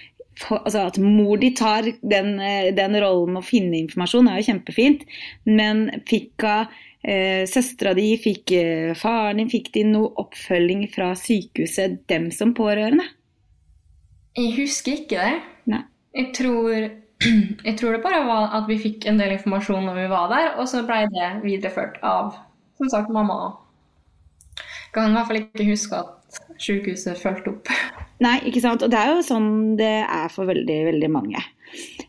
altså 0.50 0.86
At 0.86 0.98
mor 1.00 1.38
di 1.40 1.52
tar 1.56 1.88
den, 2.02 2.40
eh, 2.40 2.74
den, 2.76 2.96
rollen 3.00 3.34
med 3.34 3.42
å 3.42 3.46
finne 3.46 3.78
informasjon, 3.80 4.28
er 4.28 4.40
jo 4.40 4.50
kjempefint. 4.50 5.06
Men 5.48 5.88
fikk 6.08 6.44
hun 6.44 6.66
eh, 7.02 7.44
søstera 7.48 7.94
di, 7.96 8.10
fikk 8.20 8.52
eh, 8.52 8.92
faren 8.98 9.40
din, 9.40 9.50
fikk 9.52 9.72
de 9.74 9.86
noe 9.88 10.12
oppfølging 10.20 10.86
fra 10.92 11.14
sykehuset, 11.16 12.02
dem 12.10 12.30
som 12.34 12.54
pårørende? 12.56 13.06
Jeg 14.36 14.52
husker 14.58 15.00
ikke 15.00 15.22
det. 15.22 15.36
Nei. 15.72 15.84
Jeg 16.16 16.32
tror, 16.36 16.88
jeg 17.68 17.76
tror 17.78 17.96
det 17.96 18.02
bare 18.04 18.24
var 18.28 18.50
at 18.58 18.68
vi 18.68 18.80
fikk 18.80 19.06
en 19.08 19.20
del 19.20 19.36
informasjon 19.38 19.88
når 19.88 20.02
vi 20.02 20.10
var 20.12 20.28
der, 20.32 20.50
og 20.60 20.68
så 20.68 20.84
ble 20.88 21.06
det 21.12 21.30
videreført 21.44 22.00
av 22.04 22.34
som 22.76 22.92
sagt 22.92 23.12
mamma. 23.12 23.56
Kan 24.92 25.10
i 25.10 25.16
hvert 25.16 25.28
fall 25.28 25.40
ikke 25.40 25.68
huske 25.68 25.96
at 25.96 26.15
sykehuset 26.62 27.20
fulgte 27.20 27.52
opp. 27.52 27.70
Nei, 28.24 28.38
ikke 28.48 28.62
sant. 28.64 28.84
Og 28.84 28.92
det 28.92 28.98
er 29.00 29.12
jo 29.12 29.26
sånn 29.26 29.50
det 29.78 29.92
er 30.04 30.32
for 30.32 30.48
veldig, 30.48 30.78
veldig 30.90 31.10
mange. 31.12 31.42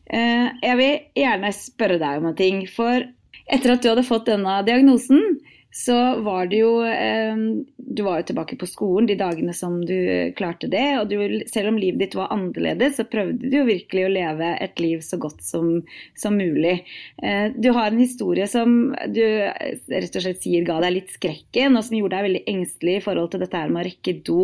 Eh, 0.08 0.48
jeg 0.64 0.80
vil 0.80 0.98
gjerne 1.20 1.52
spørre 1.56 2.00
deg 2.02 2.22
om 2.22 2.30
en 2.32 2.38
ting. 2.38 2.64
For 2.72 3.04
etter 3.48 3.74
at 3.74 3.84
du 3.84 3.92
hadde 3.92 4.08
fått 4.08 4.30
denne 4.30 4.60
diagnosen, 4.68 5.40
så 5.72 5.96
var 6.26 6.48
det 6.48 6.62
jo 6.62 6.72
eh, 6.88 7.38
Du 7.76 8.02
var 8.06 8.22
jo 8.22 8.28
tilbake 8.30 8.56
på 8.58 8.68
skolen 8.70 9.08
de 9.10 9.18
dagene 9.20 9.54
som 9.54 9.78
du 9.86 10.32
klarte 10.38 10.70
det. 10.72 10.86
Og 11.02 11.12
du, 11.12 11.44
selv 11.52 11.72
om 11.72 11.80
livet 11.80 12.02
ditt 12.02 12.18
var 12.18 12.32
annerledes, 12.34 12.98
så 12.98 13.06
prøvde 13.08 13.50
du 13.50 13.58
jo 13.60 13.68
virkelig 13.68 14.06
å 14.08 14.14
leve 14.14 14.52
et 14.64 14.82
liv 14.82 15.04
så 15.06 15.20
godt 15.22 15.44
som, 15.46 15.82
som 16.18 16.38
mulig. 16.40 16.80
Eh, 17.22 17.54
du 17.56 17.70
har 17.76 17.92
en 17.92 18.02
historie 18.02 18.48
som 18.50 18.96
du 19.14 19.24
rett 19.24 20.18
og 20.18 20.26
slett 20.26 20.44
sier 20.46 20.66
ga 20.68 20.80
deg 20.84 20.96
litt 20.98 21.14
skrekken, 21.16 21.78
og 21.78 21.86
som 21.86 22.00
gjorde 22.00 22.18
deg 22.18 22.30
veldig 22.30 22.44
engstelig 22.56 22.98
i 22.98 23.06
forhold 23.06 23.34
til 23.34 23.44
dette 23.46 23.66
med 23.68 23.84
å 23.84 23.88
rekke 23.90 24.16
do. 24.28 24.42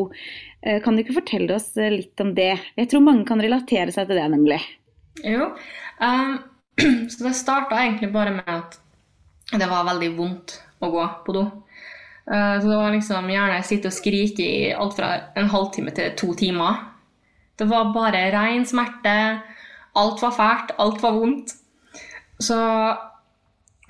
Eh, 0.62 0.80
kan 0.84 0.96
du 0.96 1.03
ikke 1.03 1.18
fortelle 1.18 1.58
oss 1.58 1.72
eh, 1.77 1.92
litt 1.92 2.24
om 2.24 2.36
det? 2.38 2.53
Jeg 2.80 2.92
tror 2.92 3.03
mange 3.06 3.27
kan 3.30 3.42
relatere 3.44 3.96
seg 3.96 4.08
til 4.10 4.20
det, 4.20 4.27
nemlig. 4.36 4.62
Jo. 5.24 5.50
Um, 6.00 6.38
så 7.12 7.25
det 7.25 7.36
starta 7.38 7.82
egentlig 7.82 8.13
bare 8.13 8.38
med 8.38 8.53
at 8.53 8.80
det 9.53 9.68
var 9.70 9.86
veldig 9.89 10.13
vondt 10.18 10.56
å 10.88 10.92
gå 10.94 11.06
på 11.25 11.36
do. 11.36 11.44
Eh, 12.32 12.60
Så 12.62 12.68
det 12.70 12.78
var 12.80 12.92
liksom 12.92 13.30
gjerne 13.32 13.63
sitte 13.63 13.90
og 13.92 13.96
skrike 13.96 14.44
i 14.46 14.74
alt 14.74 14.96
fra 14.98 15.13
en 15.36 15.50
halvtime 15.52 15.94
til 15.96 16.13
to 16.20 16.34
timer. 16.40 16.82
Det 17.58 17.68
var 17.70 17.94
bare 17.94 18.32
rein 18.34 18.66
smerte. 18.66 19.42
Alt 19.96 20.22
var 20.22 20.32
fælt, 20.38 20.72
alt 20.80 21.02
var 21.04 21.12
vondt. 21.20 21.54
Så 22.40 22.58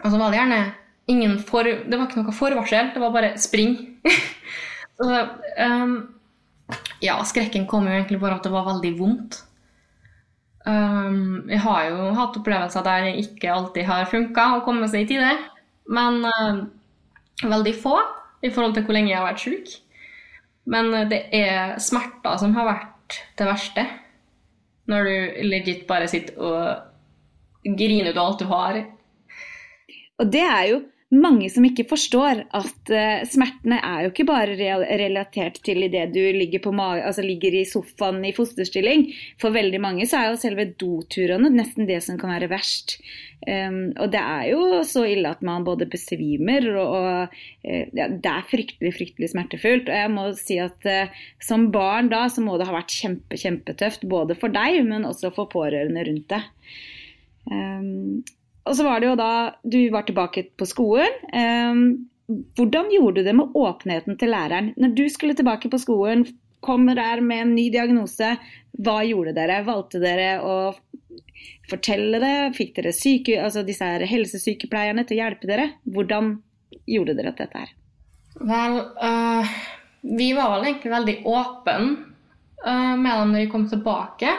Og 0.04 0.12
så 0.12 0.18
var 0.18 0.32
det 0.32 0.38
gjerne 0.40 0.74
ingen 1.08 1.38
for... 1.40 1.64
Det 1.64 1.98
var 1.98 2.08
ikke 2.08 2.24
noe 2.24 2.36
forvarsel, 2.36 2.92
det 2.94 3.02
var 3.02 3.14
bare 3.16 3.34
spring. 3.40 3.76
så 5.00 5.28
um, 5.60 5.96
Ja, 7.04 7.18
skrekken 7.28 7.68
kom 7.68 7.88
jo 7.88 7.94
egentlig 7.94 8.20
bare 8.22 8.38
at 8.40 8.44
det 8.48 8.52
var 8.54 8.68
veldig 8.68 8.94
vondt. 9.00 9.42
Um, 10.66 11.44
jeg 11.52 11.60
har 11.60 11.90
jo 11.90 12.12
hatt 12.16 12.38
opplevelser 12.40 12.86
der 12.86 13.02
det 13.10 13.18
ikke 13.26 13.52
alltid 13.52 13.84
har 13.90 14.06
funka 14.08 14.46
å 14.56 14.62
komme 14.64 14.88
seg 14.92 15.04
i 15.04 15.10
tide. 15.12 15.34
Men 15.92 16.22
eh, 16.30 16.62
veldig 17.42 17.74
få 17.82 17.98
i 18.44 18.52
forhold 18.52 18.76
til 18.76 18.86
hvor 18.86 18.98
lenge 18.98 19.12
jeg 19.12 19.20
har 19.20 19.30
vært 19.30 19.44
sjuk. 19.44 19.74
Men 20.70 20.94
eh, 20.94 21.10
det 21.12 21.22
er 21.36 21.78
smerter 21.84 22.40
som 22.42 22.56
har 22.58 22.70
vært 22.70 23.20
det 23.40 23.48
verste. 23.48 23.86
Når 24.92 25.08
du 25.08 25.44
legit 25.48 25.86
bare 25.88 26.10
sitter 26.12 26.40
og 26.44 27.74
griner 27.80 28.12
ut 28.12 28.20
alt 28.20 28.42
du 28.42 28.50
har. 28.50 28.82
Og 30.20 30.32
det 30.32 30.44
er 30.44 30.66
jo 30.74 30.82
mange 31.14 31.50
som 31.52 31.66
ikke 31.68 31.86
forstår 31.90 32.44
at 32.56 32.92
uh, 32.94 33.24
smertene 33.30 33.80
er 33.84 34.06
jo 34.06 34.12
ikke 34.14 34.26
bare 34.28 34.56
relatert 34.58 35.60
til 35.66 35.86
idet 35.88 36.14
du 36.16 36.22
ligger, 36.22 36.66
altså 36.74 37.26
ligger 37.26 37.58
i 37.60 37.66
sofaen 37.70 38.24
i 38.26 38.34
fosterstilling. 38.36 39.08
For 39.42 39.56
veldig 39.56 39.82
mange 39.84 40.08
så 40.10 40.20
er 40.20 40.32
jo 40.32 40.42
selve 40.42 40.70
doturene 40.80 41.52
nesten 41.54 41.90
det 41.90 42.02
som 42.06 42.20
kan 42.22 42.34
være 42.36 42.52
verst. 42.52 42.98
Um, 43.44 43.92
og 44.00 44.08
det 44.14 44.22
er 44.22 44.46
jo 44.54 44.84
så 44.88 45.04
ille 45.12 45.34
at 45.34 45.42
man 45.44 45.66
både 45.68 45.90
besvimer 45.92 46.64
og, 46.80 46.94
og 46.96 47.34
uh, 47.34 47.86
ja, 47.92 48.08
Det 48.08 48.30
er 48.32 48.46
fryktelig, 48.48 48.94
fryktelig 48.96 49.34
smertefullt. 49.34 49.90
Og 49.92 50.00
jeg 50.00 50.14
må 50.14 50.28
si 50.40 50.60
at 50.64 50.88
uh, 50.88 51.26
som 51.44 51.68
barn 51.74 52.12
da 52.14 52.26
så 52.32 52.44
må 52.46 52.56
det 52.60 52.70
ha 52.70 52.78
vært 52.78 52.96
kjempe, 52.96 53.40
kjempetøft. 53.40 54.08
Både 54.10 54.40
for 54.40 54.54
deg, 54.54 54.80
men 54.88 55.10
også 55.10 55.34
for 55.36 55.52
pårørende 55.52 56.08
rundt 56.08 56.32
deg. 56.32 56.48
Um, 57.52 58.24
og 58.64 58.78
så 58.78 58.86
var 58.88 59.02
det 59.02 59.10
jo 59.12 59.20
da 59.20 59.34
du 59.64 59.80
var 59.92 60.06
tilbake 60.08 60.46
på 60.60 60.68
skolen. 60.68 61.20
Um, 61.36 61.84
hvordan 62.56 62.92
gjorde 62.94 63.20
du 63.20 63.28
det 63.28 63.36
med 63.36 63.58
åpenheten 63.60 64.18
til 64.20 64.32
læreren? 64.32 64.72
Når 64.80 64.96
du 64.96 65.04
skulle 65.12 65.36
tilbake 65.36 65.70
på 65.70 65.80
skolen, 65.82 66.24
kommer 66.64 66.96
der 66.96 67.20
med 67.22 67.42
en 67.44 67.56
ny 67.58 67.68
diagnose, 67.74 68.38
hva 68.80 69.02
gjorde 69.04 69.36
dere? 69.36 69.60
Valgte 69.68 70.00
dere 70.00 70.38
å 70.40 70.56
fortelle 71.70 72.22
det? 72.24 72.36
Fikk 72.56 72.72
dere 72.78 72.96
syke, 72.96 73.36
altså 73.44 73.66
disse 73.68 73.84
her 73.84 74.06
helsesykepleierne 74.08 75.04
til 75.08 75.20
å 75.20 75.26
hjelpe 75.26 75.50
dere? 75.50 75.68
Hvordan 75.84 76.38
gjorde 76.88 77.18
dere 77.20 77.36
dette 77.36 77.66
her? 77.66 77.76
Vel, 78.40 78.80
uh, 79.04 79.52
vi 80.08 80.32
var 80.38 80.56
vel 80.56 80.70
egentlig 80.72 80.96
veldig 80.96 81.18
åpne 81.30 81.92
uh, 82.64 82.96
med 82.96 83.12
dem 83.12 83.36
når 83.36 83.44
vi 83.44 83.52
kom 83.52 83.68
tilbake. 83.70 84.32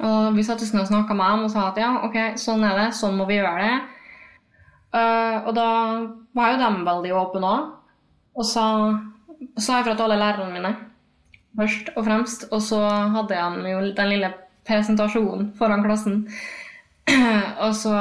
Og 0.00 0.34
vi 0.34 0.42
satt 0.46 0.62
og 0.64 0.86
snakka 0.88 1.14
med 1.14 1.26
dem 1.30 1.44
og 1.46 1.52
sa 1.52 1.68
at 1.68 1.78
ja, 1.78 1.90
ok, 2.06 2.16
sånn 2.40 2.64
er 2.66 2.78
det, 2.80 2.88
sånn 2.96 3.18
må 3.18 3.28
vi 3.28 3.38
gjøre 3.38 3.60
det. 3.60 3.74
Uh, 4.94 5.36
og 5.48 5.52
da 5.56 5.68
var 6.34 6.54
jo 6.54 6.60
de 6.62 6.86
veldig 6.86 7.14
åpne 7.18 7.50
òg, 7.50 7.70
og 8.34 8.46
sa, 8.46 8.66
sa 9.58 9.80
ifra 9.82 9.94
til 9.94 10.06
alle 10.06 10.18
lærerne 10.22 10.54
mine 10.54 10.74
først 11.58 11.92
og 11.96 12.04
fremst. 12.06 12.48
Og 12.50 12.62
så 12.62 12.80
hadde 13.14 13.38
jeg 13.38 13.74
jo 13.74 13.84
den 13.96 14.10
lille 14.12 14.32
presentasjonen 14.66 15.52
foran 15.58 15.84
klassen. 15.84 16.24
og 17.64 17.74
så 17.74 17.94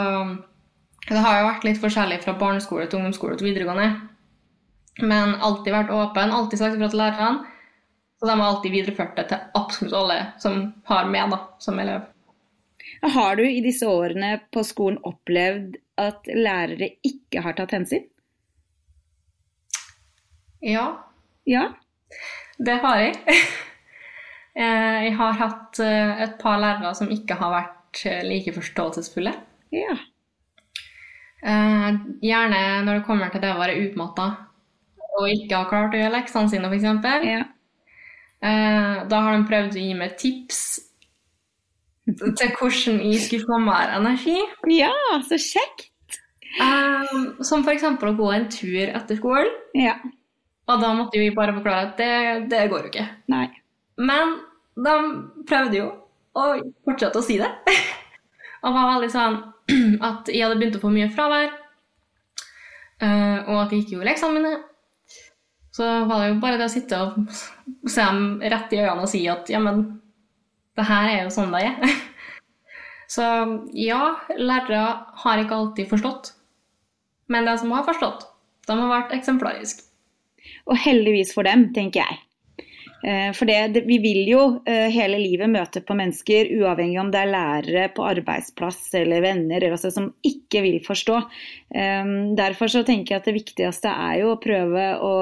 Det 1.03 1.19
har 1.19 1.39
jo 1.39 1.47
vært 1.49 1.65
litt 1.67 1.79
forskjellig 1.83 2.21
fra 2.23 2.37
barneskole 2.39 2.85
til 2.87 3.01
ungdomsskole 3.01 3.35
til 3.35 3.49
videregående. 3.49 3.89
Men 5.01 5.33
alltid 5.43 5.73
vært 5.73 5.91
åpen, 5.91 6.31
alltid 6.31 6.61
sagt 6.61 6.77
ifra 6.77 6.87
til 6.87 7.01
lærerne. 7.01 7.49
Så 8.23 8.27
de 8.29 8.39
har 8.39 8.47
alltid 8.47 8.71
videreført 8.71 9.17
det 9.19 9.23
til 9.33 9.37
absolutt 9.59 9.93
alle 9.99 10.17
som 10.39 10.61
har 10.87 11.09
med 11.11 11.33
da, 11.33 11.39
som 11.59 11.79
elev. 11.83 12.05
Har 13.03 13.35
du 13.35 13.43
i 13.43 13.59
disse 13.65 13.83
årene 13.89 14.37
på 14.55 14.63
skolen 14.63 15.01
opplevd 15.03 15.75
at 15.99 16.29
lærere 16.31 16.87
ikke 17.03 17.41
har 17.43 17.57
tatt 17.57 17.73
hensyn? 17.75 18.05
Ja, 20.63 20.85
Ja. 21.43 21.65
det 22.57 22.79
har 22.85 22.97
jeg. 23.03 23.15
Eh, 24.55 25.03
Jeg 25.07 25.15
har 25.17 25.31
hatt 25.33 25.79
eh, 25.81 26.19
et 26.21 26.35
par 26.37 26.59
lærere 26.61 26.91
som 26.93 27.07
ikke 27.09 27.33
har 27.39 27.49
vært 27.49 28.03
eh, 28.05 28.19
like 28.21 28.51
forståelsesfulle. 28.53 29.31
Ja. 29.73 29.95
Gjerne 31.41 32.59
når 32.85 32.99
det 32.99 33.05
kommer 33.07 33.33
til 33.33 33.41
det 33.41 33.49
å 33.49 33.57
være 33.57 33.79
utmatta 33.81 34.27
og 35.17 35.25
ikke 35.33 35.57
ha 35.57 35.65
klart 35.71 35.97
å 35.97 36.03
gjøre 36.03 36.13
leksene 36.19 36.51
sine, 36.53 36.69
f.eks. 36.69 37.25
ja. 37.25 37.41
Eh, 38.43 39.03
Da 39.09 39.21
har 39.23 39.37
de 39.37 39.47
prøvd 39.47 39.77
å 39.77 39.83
gi 39.85 39.93
meg 39.97 40.17
tips 40.19 40.59
til 42.03 42.49
hvordan 42.59 42.99
jeg 43.07 43.21
skulle 43.23 43.47
få 43.47 43.59
mer 43.63 43.93
energi. 43.95 44.35
Ja, 44.67 44.91
så 45.23 45.39
kjekt! 45.39 45.89
Eh, 46.59 47.13
Som 47.47 47.63
f.eks. 47.63 47.85
å 47.87 48.15
gå 48.19 48.31
en 48.35 48.49
tur 48.51 48.83
etter 48.89 49.19
skolen. 49.19 49.49
Ja. 49.79 49.95
Og 50.67 50.79
da 50.83 50.93
måtte 50.95 51.19
vi 51.19 51.31
bare 51.35 51.55
forklare 51.55 51.89
at 51.89 51.97
det, 51.99 52.49
det 52.51 52.67
går 52.71 52.85
jo 52.87 52.91
ikke. 52.91 53.07
Nei. 53.31 53.47
Men 53.99 54.37
de 54.75 54.93
prøvde 55.47 55.79
jo 55.79 55.87
å 56.39 56.45
fortsette 56.87 57.19
å 57.19 57.25
si 57.25 57.39
det. 57.41 57.49
og 58.63 58.75
var 58.75 58.93
veldig 58.95 59.11
sånn 59.13 59.39
at 60.09 60.31
jeg 60.31 60.43
hadde 60.43 60.59
begynt 60.59 60.77
å 60.79 60.83
få 60.83 60.91
mye 60.93 61.09
fravær, 61.13 61.51
eh, 63.03 63.39
og 63.47 63.57
at 63.63 63.71
jeg 63.73 63.83
ikke 63.83 63.97
gjorde 63.97 64.09
leksene 64.11 64.39
mine. 64.39 64.53
Så 65.73 65.85
var 66.05 66.21
det 66.21 66.31
jo 66.31 66.39
bare 66.41 66.59
det 66.59 66.67
å 66.69 66.71
sitte 66.71 66.99
og 67.01 67.89
se 67.89 68.03
dem 68.03 68.41
rett 68.53 68.73
i 68.75 68.81
øynene 68.83 69.05
og 69.07 69.09
si 69.09 69.23
at 69.31 69.49
ja, 69.49 69.61
men 69.63 69.85
det 70.77 70.85
her 70.85 71.09
er 71.09 71.23
jo 71.23 71.33
sånn 71.33 71.53
det 71.53 71.63
er. 71.69 71.95
Så 73.13 73.23
ja, 73.77 74.03
lærere 74.37 74.83
har 75.23 75.41
ikke 75.41 75.57
alltid 75.57 75.89
forstått. 75.89 76.31
Men 77.33 77.49
de 77.49 77.55
som 77.61 77.73
har 77.73 77.85
forstått, 77.87 78.27
de 78.67 78.77
har 78.77 78.91
vært 78.91 79.13
eksemplariske. 79.17 79.85
Og 80.69 80.79
heldigvis 80.85 81.33
for 81.35 81.47
dem, 81.47 81.67
tenker 81.75 82.03
jeg. 82.03 82.21
Eh, 83.03 83.31
For 83.35 83.49
det, 83.49 83.83
vi 83.83 83.97
vil 83.99 84.21
jo 84.31 84.41
eh, 84.69 84.87
hele 84.93 85.19
livet 85.19 85.51
møte 85.51 85.81
på 85.83 85.95
mennesker, 85.99 86.53
uavhengig 86.55 87.01
om 87.01 87.09
det 87.11 87.19
er 87.19 87.33
lærere 87.33 87.89
på 87.95 88.05
arbeidsplass 88.07 88.85
eller 89.01 89.23
venner, 89.25 89.59
eller 89.59 89.75
altså, 89.75 89.91
som 89.91 90.13
ikke 90.23 90.63
vil 90.63 90.79
forstå. 90.85 91.17
Eh, 91.75 92.13
Derfor 92.39 92.71
så 92.71 92.85
tenker 92.87 93.15
jeg 93.15 93.21
at 93.21 93.27
det 93.27 93.35
viktigste 93.35 93.91
er 93.91 94.21
jo 94.21 94.33
å 94.33 94.39
prøve 94.41 94.85
å 95.03 95.13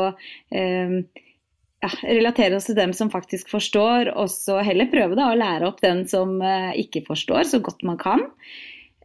ja, 0.51 1.89
relatere 2.05 2.59
oss 2.59 2.67
til 2.69 2.77
dem 2.77 2.91
som 2.93 3.09
faktisk 3.09 3.50
forstår, 3.50 4.11
og 4.13 4.29
så 4.29 4.59
heller 4.61 4.91
prøve 4.91 5.17
da 5.17 5.31
å 5.31 5.39
lære 5.39 5.65
opp 5.65 5.81
den 5.81 6.03
som 6.09 6.35
ikke 6.77 7.01
forstår, 7.07 7.47
så 7.50 7.61
godt 7.63 7.81
man 7.88 7.97
kan. 8.01 8.21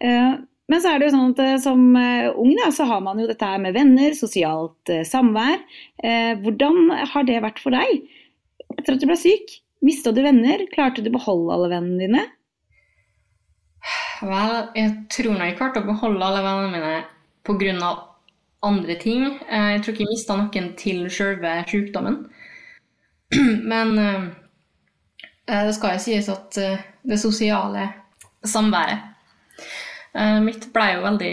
Men 0.02 0.82
så 0.82 0.90
er 0.90 1.00
det 1.00 1.08
jo 1.08 1.14
sånn 1.14 1.32
at 1.32 1.62
som 1.64 1.86
ung 1.96 2.52
da, 2.58 2.68
så 2.74 2.84
har 2.90 3.00
man 3.06 3.22
jo 3.22 3.30
dette 3.30 3.48
her 3.48 3.62
med 3.62 3.76
venner, 3.78 4.12
sosialt 4.18 4.92
samvær. 5.08 5.62
Hvordan 6.44 6.92
har 7.14 7.28
det 7.30 7.40
vært 7.46 7.62
for 7.64 7.76
deg? 7.76 8.04
Etter 8.76 8.96
at 8.96 9.02
du 9.02 9.06
ble 9.08 9.16
syk, 9.18 9.58
mista 9.84 10.12
du 10.12 10.22
venner? 10.24 10.66
Klarte 10.72 11.02
du 11.04 11.10
å 11.10 11.16
beholde 11.16 11.54
alle 11.54 11.70
vennene 11.72 12.02
dine? 12.04 12.24
Vel, 14.26 14.54
jeg 14.76 14.92
tror 15.12 15.34
nok 15.36 15.44
jeg 15.44 15.56
klarte 15.58 15.82
å 15.82 15.86
beholde 15.86 16.24
alle 16.24 16.42
vennene 16.44 16.72
mine 16.72 16.94
pga. 17.46 17.90
andre 18.66 18.96
ting. 18.98 19.24
Eh, 19.48 19.68
Jeg 19.76 19.82
tror 19.82 19.94
ikke 19.94 20.04
jeg 20.04 20.10
mista 20.14 20.36
noen 20.36 20.72
til 20.76 21.04
sjølve 21.10 21.52
sykdommen. 21.68 22.16
Men 23.72 23.98
eh, 23.98 24.24
eh, 25.46 25.66
det 25.68 25.74
skal 25.76 25.94
jo 25.94 26.02
sies 26.02 26.28
at 26.32 26.56
det 27.06 27.20
sosiale 27.20 27.92
samværet 28.44 29.12
mitt 30.40 30.72
ble 30.72 30.84
jo 30.94 31.02
veldig 31.04 31.32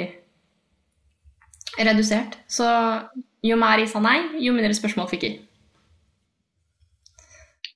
redusert. 1.88 2.36
Så 2.52 2.68
jo 3.48 3.56
mer 3.56 3.80
jeg 3.80 3.90
sa 3.94 4.02
nei, 4.04 4.18
jo 4.44 4.52
mindre 4.52 4.76
spørsmål 4.76 5.08
fikk 5.08 5.24
jeg. 5.24 5.38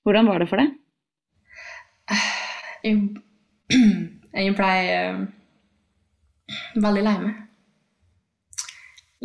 Hvordan 0.08 0.28
var 0.28 0.38
det 0.40 0.46
for 0.48 0.56
deg? 0.56 0.70
Jeg, 2.84 3.00
jeg 4.40 4.54
ble 4.56 4.68
eh, 4.88 5.18
veldig 6.80 7.02
lei 7.04 7.16
meg. 7.26 7.42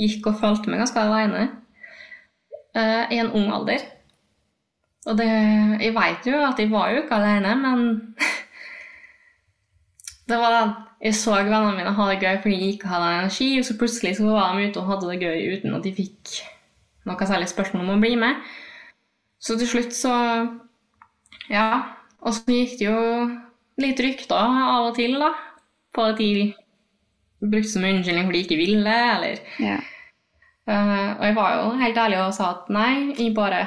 Gikk 0.03 0.27
og 0.27 0.41
følte 0.41 0.73
meg 0.73 0.83
ganske 0.83 1.05
alene 1.05 1.45
eh, 2.75 3.13
i 3.15 3.21
en 3.23 3.31
ung 3.31 3.53
alder. 3.55 3.85
Og 5.07 5.21
det, 5.21 5.29
jeg 5.85 5.95
vet 5.95 6.27
jo 6.33 6.41
at 6.49 6.59
jeg 6.59 6.73
var 6.73 6.91
jo 6.91 7.05
ikke 7.05 7.21
alene, 7.21 7.55
men 7.63 7.87
det 10.33 10.41
var 10.43 10.57
den 10.57 10.75
Jeg 11.03 11.15
så 11.19 11.37
vennene 11.37 11.77
mine 11.77 11.95
ha 11.95 12.09
det 12.11 12.19
gøy 12.23 12.37
fordi 12.43 12.59
de 12.59 12.73
ikke 12.73 12.91
hadde 12.91 13.15
energi, 13.21 13.49
og 13.59 13.65
så 13.71 13.79
plutselig 13.79 14.17
så 14.19 14.27
var 14.27 14.59
de 14.59 14.67
ute 14.67 14.83
og 14.83 14.91
hadde 14.91 15.15
det 15.15 15.23
gøy 15.23 15.55
uten 15.55 15.79
at 15.79 15.87
de 15.87 15.95
fikk 15.95 16.35
noe 17.07 17.31
særlig 17.31 17.49
spørsmål 17.55 17.87
om 17.87 17.97
å 17.97 18.03
bli 18.03 18.13
med. 18.19 18.43
Så 19.43 19.55
til 19.59 19.71
slutt 19.71 19.95
så 19.95 20.19
Ja. 21.51 21.69
Og 22.23 22.35
så 22.37 22.45
gikk 22.55 22.77
det 22.81 22.87
jo 22.87 22.99
litt 23.83 24.01
rykter 24.05 24.37
av 24.39 24.89
og 24.91 24.97
til, 24.99 25.17
da. 25.21 25.33
På 25.93 26.07
at 26.11 26.21
de 26.21 26.53
brukte 27.43 27.73
som 27.73 27.85
unnskyldning 27.85 28.29
fordi 28.29 28.39
de 28.43 28.47
ikke 28.47 28.61
ville, 28.61 28.99
eller 29.17 29.41
Ja. 29.61 29.79
uh, 30.71 31.09
og 31.19 31.25
jeg 31.27 31.35
var 31.37 31.57
jo 31.57 31.73
helt 31.81 31.99
ærlig 31.99 32.21
og 32.23 32.35
sa 32.37 32.51
at 32.53 32.71
nei, 32.71 33.15
jeg 33.19 33.35
bare 33.35 33.67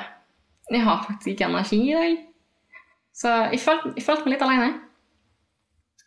Jeg 0.72 0.82
har 0.82 1.04
faktisk 1.06 1.28
ikke 1.28 1.46
energi 1.46 1.78
i 1.92 1.94
dag. 1.94 2.16
Så 3.14 3.30
jeg 3.52 3.60
følte, 3.62 3.92
jeg 3.96 4.04
følte 4.04 4.24
meg 4.26 4.32
litt 4.34 4.42
alene. 4.42 4.70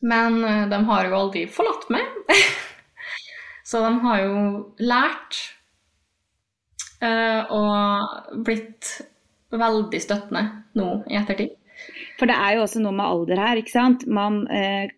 Men 0.02 0.40
uh, 0.44 0.64
de 0.70 0.80
har 0.88 1.06
jo 1.06 1.14
aldri 1.20 1.44
forlatt 1.46 1.86
meg. 1.94 2.02
Så 3.68 3.78
de 3.84 3.92
har 4.02 4.18
jo 4.24 4.74
lært 4.80 5.38
uh, 7.04 7.42
og 7.54 8.42
blitt 8.44 8.90
veldig 9.54 10.00
støttende 10.02 10.44
nå 10.78 10.90
i 11.08 11.18
ettertid. 11.20 11.56
For 12.18 12.26
det 12.26 12.34
er 12.34 12.56
jo 12.56 12.64
også 12.64 12.80
noe 12.82 12.94
med 12.98 13.06
alder 13.06 13.38
her, 13.38 13.60
ikke 13.60 13.70
sant. 13.70 14.02
Man, 14.10 14.40
eh, 14.50 14.90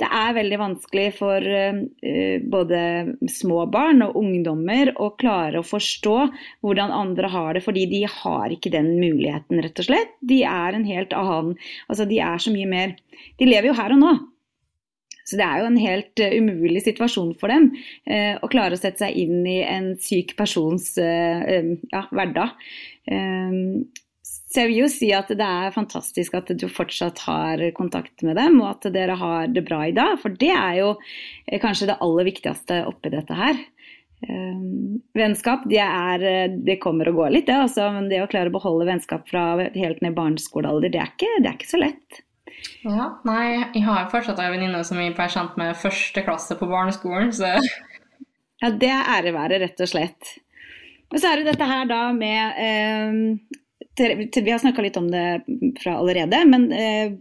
det 0.00 0.08
er 0.08 0.34
veldig 0.34 0.58
vanskelig 0.58 1.06
for 1.14 1.46
eh, 1.46 2.42
både 2.42 2.80
små 3.30 3.62
barn 3.70 4.02
og 4.08 4.18
ungdommer 4.18 4.90
å 5.02 5.12
klare 5.20 5.62
å 5.62 5.66
forstå 5.66 6.16
hvordan 6.66 6.94
andre 6.94 7.30
har 7.30 7.54
det, 7.54 7.62
fordi 7.66 7.86
de 7.92 8.02
har 8.10 8.54
ikke 8.54 8.74
den 8.74 8.96
muligheten, 8.98 9.62
rett 9.62 9.82
og 9.82 9.88
slett. 9.88 10.16
De 10.20 10.42
er 10.48 10.74
en 10.74 10.88
helt 10.88 11.14
annen 11.14 11.54
Altså, 11.86 12.04
de 12.08 12.18
er 12.22 12.40
så 12.42 12.50
mye 12.52 12.66
mer 12.68 12.94
De 13.38 13.46
lever 13.46 13.70
jo 13.70 13.76
her 13.78 13.94
og 13.94 14.00
nå. 14.02 14.12
Så 15.26 15.38
det 15.40 15.46
er 15.46 15.60
jo 15.60 15.68
en 15.70 15.80
helt 15.80 16.22
uh, 16.22 16.34
umulig 16.38 16.84
situasjon 16.86 17.34
for 17.40 17.50
dem 17.50 17.72
uh, 17.74 18.38
å 18.38 18.50
klare 18.50 18.76
å 18.76 18.80
sette 18.80 19.02
seg 19.02 19.16
inn 19.18 19.42
i 19.48 19.58
en 19.66 19.94
syk 19.98 20.36
persons 20.38 20.92
uh, 21.02 21.72
ja, 21.90 22.06
hverdag. 22.14 22.54
Så 24.26 24.62
jeg 24.62 24.70
vil 24.70 24.80
jo 24.80 24.88
si 24.90 25.08
at 25.14 25.28
det 25.30 25.46
er 25.46 25.74
fantastisk 25.74 26.34
at 26.38 26.50
du 26.58 26.64
fortsatt 26.70 27.20
har 27.26 27.60
kontakt 27.76 28.22
med 28.26 28.38
dem, 28.38 28.60
og 28.62 28.72
at 28.72 28.88
dere 28.94 29.14
har 29.18 29.50
det 29.52 29.62
bra 29.66 29.82
i 29.86 29.94
dag. 29.94 30.16
For 30.22 30.34
det 30.34 30.50
er 30.54 30.78
jo 30.80 30.88
eh, 30.96 31.60
kanskje 31.62 31.90
det 31.90 31.98
aller 32.02 32.26
viktigste 32.26 32.80
oppi 32.88 33.12
dette 33.14 33.36
her. 33.36 33.60
Vennskap 35.14 35.66
det, 35.68 35.82
er, 35.84 36.54
det 36.66 36.78
kommer 36.82 37.10
og 37.12 37.20
går 37.20 37.34
litt, 37.36 37.46
det. 37.50 37.58
Altså, 37.66 37.90
men 37.94 38.08
det 38.10 38.22
å 38.24 38.30
klare 38.32 38.50
å 38.50 38.56
beholde 38.56 38.88
vennskap 38.88 39.28
fra 39.28 39.44
helt 39.60 40.00
ned 40.00 40.14
i 40.14 40.16
barneskolealder, 40.16 40.94
det 40.94 41.04
det 41.20 41.50
er 41.50 41.52
ikke 41.52 41.74
så 41.74 41.82
lett. 41.82 42.22
Ja, 42.86 43.10
nei, 43.26 43.44
jeg 43.74 43.84
har 43.86 44.08
fortsatt 44.12 44.40
en 44.40 44.52
venninne 44.54 44.80
som 44.86 45.00
jeg 45.02 45.14
ble 45.16 45.28
kjent 45.32 45.56
med 45.60 45.76
første 45.80 46.22
klasse 46.26 46.56
på 46.58 46.68
barneskolen, 46.70 47.32
så 47.34 47.56
Ja, 48.62 48.70
det 48.72 48.88
er 48.88 49.10
ære 49.18 49.34
være, 49.36 49.60
rett 49.60 49.80
og 49.84 49.90
slett. 49.90 50.36
Men 51.12 51.22
så 51.22 51.30
er 51.30 51.40
det 51.40 51.52
dette 51.52 51.66
her 51.68 51.88
da 51.90 52.00
med 52.16 52.60
eh, 52.62 54.42
vi 54.42 54.52
har 54.52 54.60
snakka 54.62 54.84
litt 54.84 54.96
om 54.96 55.10
det 55.12 55.26
fra 55.82 55.98
allerede, 56.00 56.40
men 56.48 56.70
eh, 56.72 57.12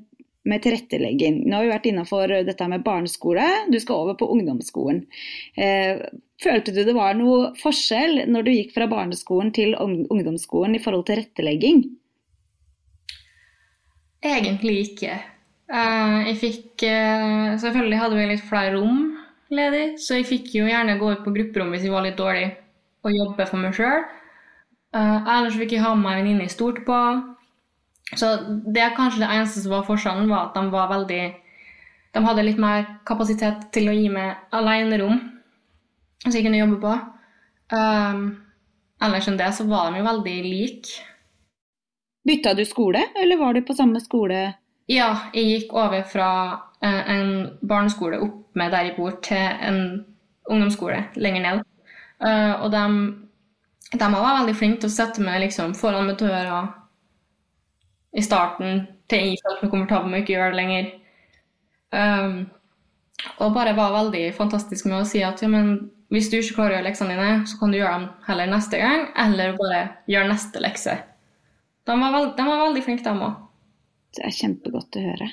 med 0.46 0.62
tilrettelegging. 0.62 1.42
Nå 1.50 1.58
har 1.58 1.66
vi 1.66 1.74
vært 1.74 1.90
innafor 1.90 2.32
dette 2.48 2.68
med 2.70 2.86
barneskole, 2.86 3.46
du 3.72 3.80
skal 3.82 4.06
over 4.06 4.18
på 4.20 4.30
ungdomsskolen. 4.36 5.04
Eh, 5.58 6.06
følte 6.42 6.74
du 6.76 6.84
det 6.86 6.96
var 6.96 7.18
noe 7.18 7.52
forskjell 7.60 8.26
når 8.32 8.46
du 8.46 8.52
gikk 8.54 8.76
fra 8.76 8.88
barneskolen 8.92 9.52
til 9.56 9.76
ungdomsskolen 9.80 10.78
i 10.78 10.84
forhold 10.84 11.08
til 11.08 11.20
tilrettelegging? 11.20 11.86
Egentlig 14.26 14.76
ikke. 14.90 15.20
Uh, 15.70 16.26
jeg 16.28 16.36
fikk 16.42 16.84
Selvfølgelig 17.62 17.98
hadde 17.98 18.18
vi 18.18 18.26
litt 18.30 18.44
flere 18.46 18.76
rom 18.76 19.16
ledig, 19.54 20.00
så 20.02 20.20
jeg 20.20 20.28
fikk 20.30 20.52
jo 20.58 20.68
gjerne 20.70 20.98
gå 21.00 21.12
ut 21.14 21.24
på 21.26 21.34
grupperom 21.34 21.74
hvis 21.74 21.86
jeg 21.86 21.94
var 21.94 22.06
litt 22.06 22.18
dårlig, 22.18 22.48
og 23.06 23.14
jobbe 23.14 23.48
for 23.50 23.62
meg 23.62 23.78
sjøl. 23.78 24.04
Uh, 24.96 25.20
ellers 25.36 25.58
fikk 25.60 25.76
jeg 25.76 25.84
ha 25.84 25.94
med 25.98 26.12
en 26.12 26.22
venninne 26.22 26.48
i 26.48 26.52
stort 26.52 26.82
på. 26.88 27.00
Så 28.16 28.32
det 28.72 28.84
er 28.84 28.96
kanskje 28.96 29.24
det 29.24 29.32
eneste 29.34 29.64
som 29.64 29.74
var 29.74 29.88
forskjellen, 29.88 30.30
var 30.30 30.50
at 30.50 30.58
de 30.58 30.70
var 30.74 30.92
veldig 30.92 31.24
De 32.16 32.22
hadde 32.24 32.46
litt 32.48 32.60
mer 32.62 32.86
kapasitet 33.08 33.66
til 33.76 33.90
å 33.92 33.96
gi 33.96 34.06
meg 34.08 34.38
alenerom 34.56 35.18
som 36.24 36.32
jeg 36.32 36.46
kunne 36.46 36.62
jobbe 36.62 36.78
på. 36.80 36.94
Um, 37.76 38.22
ellers 39.04 39.28
enn 39.28 39.40
det 39.42 39.50
så 39.58 39.66
var 39.68 39.92
de 39.92 40.00
jo 40.00 40.08
veldig 40.08 40.36
like. 40.46 41.02
Bytta 42.26 42.56
du 42.58 42.64
skole, 42.66 43.04
eller 43.22 43.38
var 43.38 43.54
du 43.54 43.62
på 43.62 43.76
samme 43.78 44.02
skole? 44.02 44.48
Ja, 44.90 45.12
jeg 45.34 45.46
gikk 45.50 45.76
over 45.78 46.02
fra 46.10 46.30
uh, 46.82 47.04
en 47.12 47.58
barneskole 47.62 48.20
opp 48.22 48.42
med 48.58 48.74
der 48.74 48.90
jeg 48.90 48.96
bor, 48.98 49.18
til 49.26 49.38
en 49.38 49.80
ungdomsskole 50.50 51.04
lenger 51.16 51.46
ned. 51.46 51.64
Uh, 52.22 52.64
og 52.64 52.72
de 52.74 52.86
de 53.92 54.12
var 54.12 54.40
veldig 54.40 54.56
flinke 54.58 54.82
til 54.82 54.90
å 54.90 54.96
sette 54.96 55.24
meg 55.24 55.40
liksom, 55.46 55.76
foran 55.78 56.10
med 56.10 56.18
døra 56.20 56.64
i 58.16 58.24
starten 58.24 58.86
til 59.12 59.32
jeg 59.32 59.42
følte 59.44 59.66
meg 59.66 59.74
komfortabel 59.74 60.12
med 60.12 60.20
å 60.20 60.24
ikke 60.24 60.34
gjøre 60.34 60.54
det 60.54 60.60
lenger. 60.60 60.88
Um, 61.96 62.38
og 63.40 63.54
bare 63.56 63.76
var 63.78 63.94
veldig 63.94 64.24
fantastisk 64.36 64.88
med 64.90 65.02
å 65.02 65.08
si 65.08 65.22
at 65.24 65.44
ja, 65.44 65.50
men 65.52 65.76
hvis 66.14 66.30
du 66.32 66.40
ikke 66.40 66.58
klarer 66.58 66.76
å 66.76 66.78
gjøre 66.80 66.88
leksene 66.90 67.16
dine, 67.16 67.30
så 67.50 67.60
kan 67.60 67.72
du 67.72 67.80
gjøre 67.80 68.00
dem 68.00 68.08
heller 68.28 68.50
neste 68.52 68.80
gang, 68.82 69.06
eller 69.26 69.60
bare 69.60 69.82
gjøre 70.12 70.32
neste 70.32 70.64
lekse. 70.64 70.96
De 71.86 71.98
var, 72.02 72.14
veld, 72.16 72.32
de 72.38 72.46
var 72.50 72.64
veldig 72.68 72.84
flinke, 72.86 73.06
de 73.06 73.28
òg. 73.28 73.42
Det 74.16 74.24
er 74.26 74.38
kjempegodt 74.40 74.98
å 74.98 75.04
høre. 75.06 75.30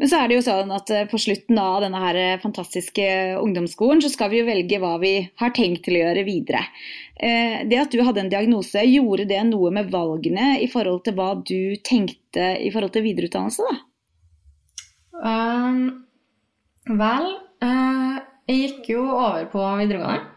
Men 0.00 0.08
så 0.08 0.16
er 0.16 0.30
det 0.30 0.36
jo 0.38 0.44
sånn 0.46 0.70
at 0.72 0.90
eh, 0.96 1.06
på 1.10 1.18
slutten 1.20 1.58
av 1.60 1.82
denne 1.84 1.98
her 2.00 2.16
eh, 2.16 2.38
fantastiske 2.40 3.04
ungdomsskolen, 3.36 4.00
så 4.00 4.08
skal 4.08 4.30
vi 4.32 4.38
jo 4.40 4.46
velge 4.46 4.78
hva 4.80 4.94
vi 5.02 5.12
har 5.42 5.52
tenkt 5.56 5.82
til 5.84 5.98
å 5.98 6.00
gjøre 6.06 6.22
videre. 6.24 6.62
Eh, 7.20 7.60
det 7.68 7.82
at 7.82 7.92
du 7.92 8.00
hadde 8.06 8.22
en 8.24 8.32
diagnose, 8.32 8.80
gjorde 8.88 9.26
det 9.28 9.42
noe 9.50 9.72
med 9.76 9.90
valgene 9.92 10.54
i 10.64 10.70
forhold 10.72 11.02
til 11.04 11.18
hva 11.18 11.34
du 11.36 11.76
tenkte 11.84 12.54
i 12.64 12.72
forhold 12.72 12.94
til 12.96 13.04
videreutdannelse, 13.10 13.68
da? 13.68 13.86
Um, 15.20 15.82
vel, 16.96 17.26
uh, 17.60 18.16
jeg 18.48 18.56
gikk 18.62 18.92
jo 18.94 19.02
over 19.04 19.44
på 19.52 19.66
videregående. 19.82 20.30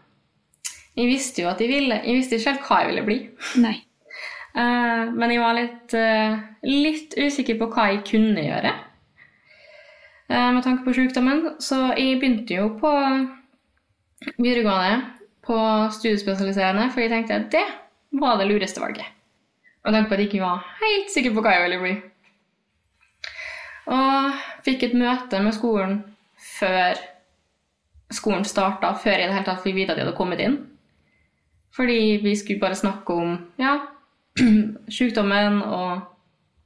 Jeg 0.94 1.08
visste 1.08 1.40
jo 1.40 1.48
at 1.50 1.62
jeg 1.62 1.72
ville 1.72 1.96
Jeg 2.04 2.18
visste 2.18 2.36
ikke 2.36 2.52
helt 2.52 2.68
hva 2.68 2.82
jeg 2.82 2.90
ville 2.92 3.06
bli. 3.08 3.16
Nei. 3.64 3.78
Uh, 4.54 5.10
men 5.10 5.32
jeg 5.34 5.42
var 5.42 5.56
litt, 5.58 5.94
uh, 5.98 6.36
litt 6.62 7.16
usikker 7.18 7.58
på 7.58 7.70
hva 7.74 7.88
jeg 7.90 8.04
kunne 8.06 8.44
gjøre. 8.44 8.74
uh, 10.30 10.50
med 10.54 10.62
tanke 10.62 10.84
på 10.84 10.94
sykdommen. 10.94 11.56
Så 11.58 11.80
jeg 11.98 12.20
begynte 12.20 12.54
jo 12.54 12.68
på 12.78 12.92
videregående 14.38 15.02
på 15.44 15.58
studiespesialiserende, 15.92 16.88
for 16.92 17.02
jeg 17.02 17.10
tenkte 17.12 17.40
at 17.40 17.50
det 17.52 17.66
var 18.20 18.38
det 18.38 18.48
lureste 18.48 18.80
valget. 18.80 19.06
Og 19.84 19.92
tanke 19.92 20.08
på 20.08 20.14
at 20.14 20.22
jeg 20.22 20.30
ikke 20.30 20.44
var 20.44 20.62
helt 20.80 21.10
sikker 21.12 21.34
på 21.34 21.42
hva 21.44 21.56
jeg 21.56 21.64
ville 21.66 21.80
bli. 21.82 21.94
Og 23.92 24.44
fikk 24.64 24.86
et 24.86 24.94
møte 24.96 25.42
med 25.44 25.52
skolen 25.56 25.98
før 26.58 26.96
skolen 28.14 28.46
starta, 28.48 28.94
før 28.94 29.18
jeg 29.18 29.26
i 29.26 29.28
det 29.28 29.34
hele 29.34 29.48
tatt 29.48 29.64
fikk 29.64 29.76
vite 29.76 29.92
at 29.92 29.98
de 29.98 30.06
hadde 30.06 30.16
kommet 30.16 30.40
inn. 30.40 30.56
Fordi 31.74 32.20
vi 32.22 32.36
skulle 32.38 32.62
bare 32.62 32.78
snakke 32.78 33.16
om 33.18 33.34
ja, 33.60 33.74
sykdommen 34.98 35.60
og 35.62 36.04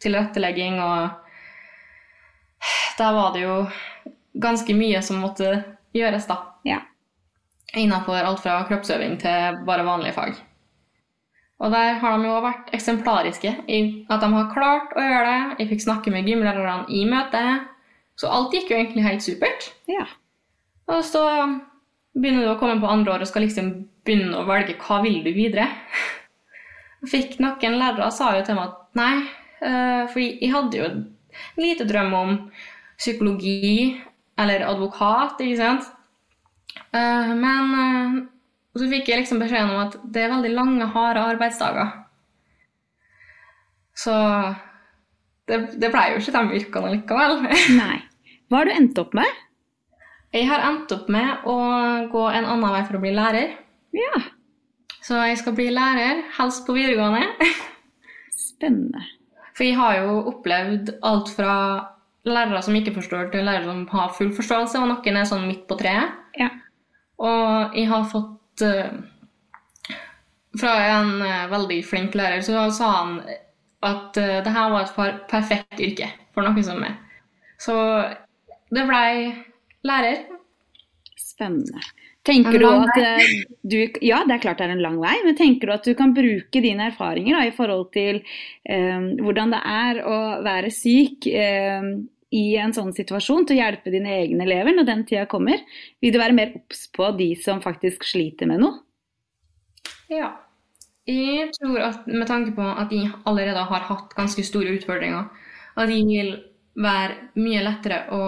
tilrettelegging 0.02 0.80
og 0.82 1.24
Der 2.98 3.14
var 3.14 3.32
det 3.34 3.44
jo 3.44 3.56
ganske 4.42 4.74
mye 4.74 4.98
som 5.06 5.20
måtte 5.22 5.52
gjøres, 5.94 6.26
da. 6.26 6.40
Ja. 6.66 6.80
Innenfor 7.78 8.18
alt 8.18 8.42
fra 8.42 8.56
kroppsøving 8.66 9.14
til 9.22 9.60
bare 9.66 9.86
vanlige 9.86 10.16
fag. 10.16 10.34
Og 11.58 11.70
der 11.74 11.98
har 12.02 12.18
de 12.18 12.26
jo 12.26 12.40
vært 12.42 12.72
eksemplariske 12.74 13.52
i 13.66 13.78
at 14.10 14.22
de 14.22 14.28
har 14.34 14.50
klart 14.50 14.94
å 14.94 15.04
gjøre 15.04 15.30
det. 15.30 15.62
Jeg 15.62 15.70
fikk 15.72 15.84
snakke 15.86 16.12
med 16.14 16.26
gymlærerne 16.26 16.86
i 16.90 17.04
møtet. 17.06 17.66
Så 18.18 18.30
alt 18.30 18.54
gikk 18.54 18.70
jo 18.70 18.78
egentlig 18.78 19.06
helt 19.06 19.22
supert. 19.22 19.70
Ja. 19.90 20.06
Og 20.90 21.02
så 21.06 21.22
begynner 22.18 22.46
du 22.46 22.52
å 22.52 22.58
komme 22.60 22.78
på 22.82 22.90
andre 22.90 23.14
år 23.14 23.22
og 23.22 23.30
skal 23.30 23.46
liksom 23.46 23.72
begynne 24.06 24.38
å 24.38 24.46
velge 24.48 24.78
hva 24.82 25.00
vil 25.04 25.20
du 25.22 25.30
videre. 25.34 25.68
Fikk 27.06 27.36
noen 27.42 27.78
lærere 27.78 28.10
sa 28.10 28.32
jo 28.34 28.42
til 28.46 28.58
meg 28.58 28.72
at 28.72 28.98
nei, 28.98 29.14
eh, 29.62 30.02
for 30.10 30.22
jeg 30.24 30.50
hadde 30.50 30.80
jo 30.80 30.88
en 30.88 31.04
lite 31.60 31.86
drøm 31.86 32.14
om 32.18 32.34
psykologi 32.98 34.00
eller 34.38 34.66
advokat, 34.66 35.38
ikke 35.42 35.60
sant. 35.60 35.86
Uh, 36.94 37.34
men 37.36 37.72
uh, 37.74 38.18
så 38.78 38.86
fikk 38.90 39.10
jeg 39.10 39.22
liksom 39.22 39.42
beskjeden 39.42 39.72
om 39.74 39.82
at 39.86 39.96
det 40.14 40.24
er 40.24 40.32
veldig 40.32 40.52
lange, 40.54 40.90
harde 40.94 41.24
arbeidsdager. 41.34 41.90
Så 43.98 44.14
det, 45.50 45.58
det 45.80 45.90
ble 45.90 46.04
jo 46.12 46.22
ikke 46.22 46.34
de 46.36 46.60
yrkene 46.60 46.94
likevel. 46.94 47.38
Nei. 47.80 47.98
Hva 48.48 48.62
har 48.62 48.70
du 48.70 48.74
endt 48.76 49.00
opp 49.02 49.16
med? 49.18 49.44
Jeg 50.32 50.46
har 50.48 50.62
endt 50.68 50.92
opp 50.94 51.08
med 51.12 51.48
å 51.48 51.56
gå 52.12 52.24
en 52.30 52.46
annen 52.46 52.74
vei 52.76 52.82
for 52.86 52.98
å 52.98 53.02
bli 53.02 53.14
lærer. 53.16 53.56
Ja. 53.96 54.22
Så 55.08 55.16
jeg 55.24 55.38
skal 55.40 55.54
bli 55.56 55.70
lærer, 55.72 56.20
helst 56.36 56.66
på 56.66 56.74
videregående. 56.76 57.48
Spennende. 58.48 59.00
For 59.56 59.64
jeg 59.64 59.78
har 59.78 60.02
jo 60.02 60.16
opplevd 60.28 60.90
alt 61.08 61.30
fra 61.32 61.54
lærere 62.28 62.60
som 62.62 62.76
ikke 62.76 62.92
forstår, 62.98 63.30
til 63.32 63.46
lærere 63.48 63.70
som 63.70 63.86
har 63.94 64.12
full 64.18 64.34
forståelse, 64.36 64.82
og 64.82 64.90
noen 64.90 65.16
er 65.16 65.28
sånn 65.30 65.46
midt 65.48 65.64
på 65.70 65.78
treet. 65.80 66.12
Ja. 66.36 66.50
Og 67.24 67.78
jeg 67.78 67.88
har 67.90 68.04
fått 68.12 68.62
uh, 68.62 68.92
Fra 70.58 70.74
en 70.86 71.10
uh, 71.22 71.48
veldig 71.50 71.78
flink 71.86 72.14
lærer 72.18 72.44
så 72.46 72.68
sa 72.74 72.92
han 73.00 73.16
at 73.86 74.18
uh, 74.18 74.38
det 74.44 74.52
her 74.54 74.70
var 74.70 74.86
et 74.86 75.24
perfekt 75.30 75.82
yrke 75.82 76.12
for 76.34 76.46
noen 76.46 76.66
som 76.66 76.84
er. 76.84 76.94
Så 77.58 77.74
det 78.74 78.84
blei 78.86 79.32
lærer. 79.88 80.26
Spennende. 81.18 81.82
Tenker 82.28 82.60
du 82.60 82.66
at 82.68 82.98
eh, 83.00 83.24
du 83.64 83.78
Ja, 84.04 84.20
det 84.28 84.36
er 84.36 84.42
klart 84.42 84.60
det 84.60 84.68
er 84.68 84.74
en 84.74 84.84
lang 84.84 84.98
vei, 85.00 85.14
men 85.24 85.36
tenker 85.38 85.70
du 85.70 85.74
at 85.78 85.86
du 85.88 85.94
kan 85.96 86.12
bruke 86.16 86.62
dine 86.64 86.90
erfaringer 86.90 87.38
da, 87.38 87.46
i 87.48 87.54
forhold 87.56 87.88
til 87.94 88.20
eh, 88.68 89.08
hvordan 89.22 89.54
det 89.54 89.62
er 89.72 90.02
å 90.04 90.18
være 90.44 90.72
syk 90.74 91.28
eh, 91.32 91.88
i 92.36 92.44
en 92.60 92.74
sånn 92.76 92.92
situasjon, 92.92 93.46
til 93.48 93.56
å 93.56 93.62
hjelpe 93.62 93.92
dine 93.94 94.12
egne 94.18 94.44
elever 94.44 94.76
når 94.76 94.88
den 94.90 95.06
tida 95.08 95.24
kommer? 95.30 95.62
Vil 96.04 96.12
du 96.12 96.20
være 96.20 96.36
mer 96.36 96.52
obs 96.58 96.84
på 96.92 97.08
de 97.16 97.32
som 97.40 97.64
faktisk 97.64 98.04
sliter 98.04 98.50
med 98.50 98.60
noe? 98.64 98.82
Ja. 100.12 100.34
Jeg 101.08 101.54
tror 101.56 101.80
at 101.86 102.04
med 102.04 102.26
tanke 102.28 102.52
på 102.52 102.64
at 102.68 102.90
de 102.92 103.06
allerede 103.24 103.64
har 103.70 103.86
hatt 103.88 104.12
ganske 104.16 104.44
store 104.44 104.74
utfordringer, 104.76 105.30
at 105.78 105.88
de 105.88 106.02
vil 106.04 106.34
være 106.78 107.40
mye 107.40 107.64
lettere 107.64 108.02
å 108.12 108.20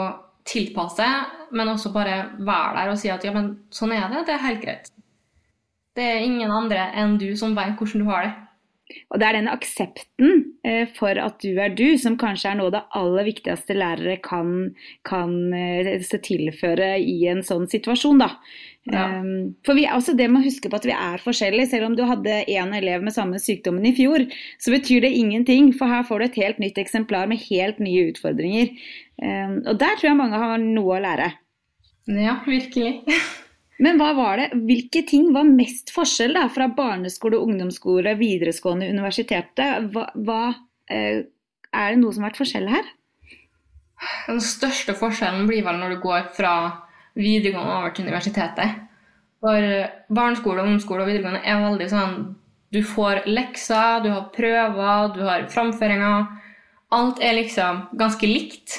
tilpasse, 0.51 1.07
men 1.55 1.71
også 1.71 1.93
bare 1.95 2.17
være 2.39 2.77
der 2.77 2.93
og 2.93 2.99
si 3.01 3.11
at 3.13 3.25
ja, 3.25 3.33
men 3.35 3.53
sånn 3.75 3.95
er 3.97 4.09
det, 4.11 4.27
det 4.29 4.37
er 4.37 4.47
helt 4.47 4.63
greit. 4.65 4.91
Det 5.97 6.07
er 6.07 6.25
ingen 6.25 6.53
andre 6.55 6.91
enn 6.99 7.17
du 7.21 7.29
som 7.39 7.57
vet 7.57 7.77
hvordan 7.79 8.03
du 8.03 8.11
har 8.11 8.27
det. 8.27 8.35
Og 9.11 9.21
det 9.21 9.29
er 9.29 9.39
den 9.39 9.51
aksepten 9.51 10.35
eh, 10.67 10.87
for 10.97 11.19
at 11.21 11.39
du 11.43 11.61
er 11.61 11.75
du, 11.77 11.95
som 12.01 12.19
kanskje 12.21 12.53
er 12.53 12.59
noe 12.59 12.71
av 12.71 12.77
det 12.77 12.83
aller 13.01 13.29
viktigste 13.31 13.77
lærere 13.77 14.19
kan, 14.25 14.71
kan 15.09 15.35
eh, 15.57 15.97
tilføre 16.01 16.93
i 17.01 17.17
en 17.31 17.45
sånn 17.47 17.69
situasjon, 17.71 18.23
da. 18.23 18.35
Ja. 18.89 19.21
Um, 19.21 19.57
for 19.67 19.77
vi, 19.77 19.85
altså 19.85 20.15
det 20.17 20.31
med 20.33 20.41
å 20.41 20.47
huske 20.47 20.71
på 20.71 20.79
at 20.79 20.87
vi 20.89 20.95
er 20.95 21.21
forskjellige. 21.21 21.69
Selv 21.75 21.91
om 21.91 21.99
du 21.99 22.05
hadde 22.09 22.41
én 22.49 22.73
elev 22.77 23.05
med 23.05 23.15
samme 23.15 23.41
sykdommen 23.43 23.85
i 23.91 23.95
fjor, 23.97 24.25
så 24.63 24.73
betyr 24.73 25.05
det 25.05 25.13
ingenting. 25.19 25.71
For 25.77 25.91
her 25.91 26.07
får 26.09 26.23
du 26.23 26.29
et 26.29 26.41
helt 26.41 26.63
nytt 26.63 26.81
eksemplar 26.81 27.29
med 27.31 27.43
helt 27.51 27.83
nye 27.83 28.09
utfordringer. 28.11 28.73
Um, 29.21 29.61
og 29.67 29.77
der 29.83 30.01
tror 30.01 30.13
jeg 30.13 30.21
mange 30.23 30.41
har 30.41 30.59
noe 30.65 30.97
å 30.97 31.05
lære. 31.05 31.31
Ja, 32.11 32.41
virkelig. 32.49 32.99
Men 33.81 33.97
hva 33.97 34.11
var 34.17 34.41
det, 34.41 34.49
hvilke 34.69 35.03
ting 35.09 35.31
var 35.33 35.49
mest 35.49 35.93
forskjell 35.95 36.35
da, 36.37 36.45
fra 36.53 36.69
barneskole, 36.77 37.39
ungdomsskole, 37.41 38.13
videregående, 38.21 38.91
universitetet? 38.93 39.89
Hva, 39.95 40.05
hva, 40.21 40.43
eh, 40.93 41.23
er 41.73 41.95
det 41.95 42.01
noe 42.03 42.13
som 42.13 42.27
har 42.27 42.35
vært 42.35 42.43
forskjell 42.43 42.69
her? 42.69 42.91
Den 44.27 44.41
største 44.45 44.93
forskjellen 44.97 45.49
blir 45.49 45.65
vel 45.65 45.81
når 45.81 45.95
du 45.95 46.03
går 46.05 46.29
fra 46.37 46.53
videregående 47.17 47.79
over 47.79 47.95
til 47.97 48.07
universitetet. 48.09 48.77
For 49.41 49.73
barneskole, 50.13 50.61
ungdomsskole 50.61 51.05
og 51.05 51.11
videregående 51.11 51.43
er 51.49 51.65
veldig 51.65 51.89
sånn 51.89 52.21
Du 52.71 52.85
får 52.87 53.25
lekser, 53.27 54.05
du 54.05 54.13
har 54.13 54.29
prøver, 54.31 55.09
du 55.17 55.25
har 55.27 55.49
framføringer. 55.51 56.29
Alt 56.95 57.19
er 57.19 57.35
liksom 57.35 57.81
ganske 57.99 58.29
likt. 58.31 58.77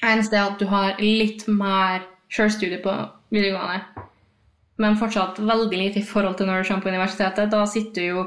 Eneste 0.00 0.38
er 0.38 0.46
at 0.46 0.56
du 0.62 0.64
har 0.70 0.96
litt 1.02 1.44
mer 1.44 2.06
sjølstudie 2.32 2.80
på 2.80 2.94
videregående. 3.32 4.04
Men 4.82 4.98
fortsatt 5.00 5.38
veldig 5.40 5.78
lite 5.78 6.02
i 6.02 6.06
forhold 6.06 6.36
til 6.36 6.48
når 6.48 6.62
du 6.62 6.68
kommer 6.68 6.84
på 6.84 6.92
universitetet. 6.92 7.50
Da 7.52 7.64
sitter 7.70 8.02
du 8.02 8.06
jo 8.06 8.24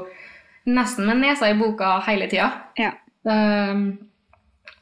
nesten 0.70 1.06
med 1.06 1.22
nesa 1.22 1.50
i 1.50 1.58
boka 1.58 1.98
hele 2.06 2.28
tida. 2.30 2.50
Ja. 2.78 2.92
Um, 3.22 3.98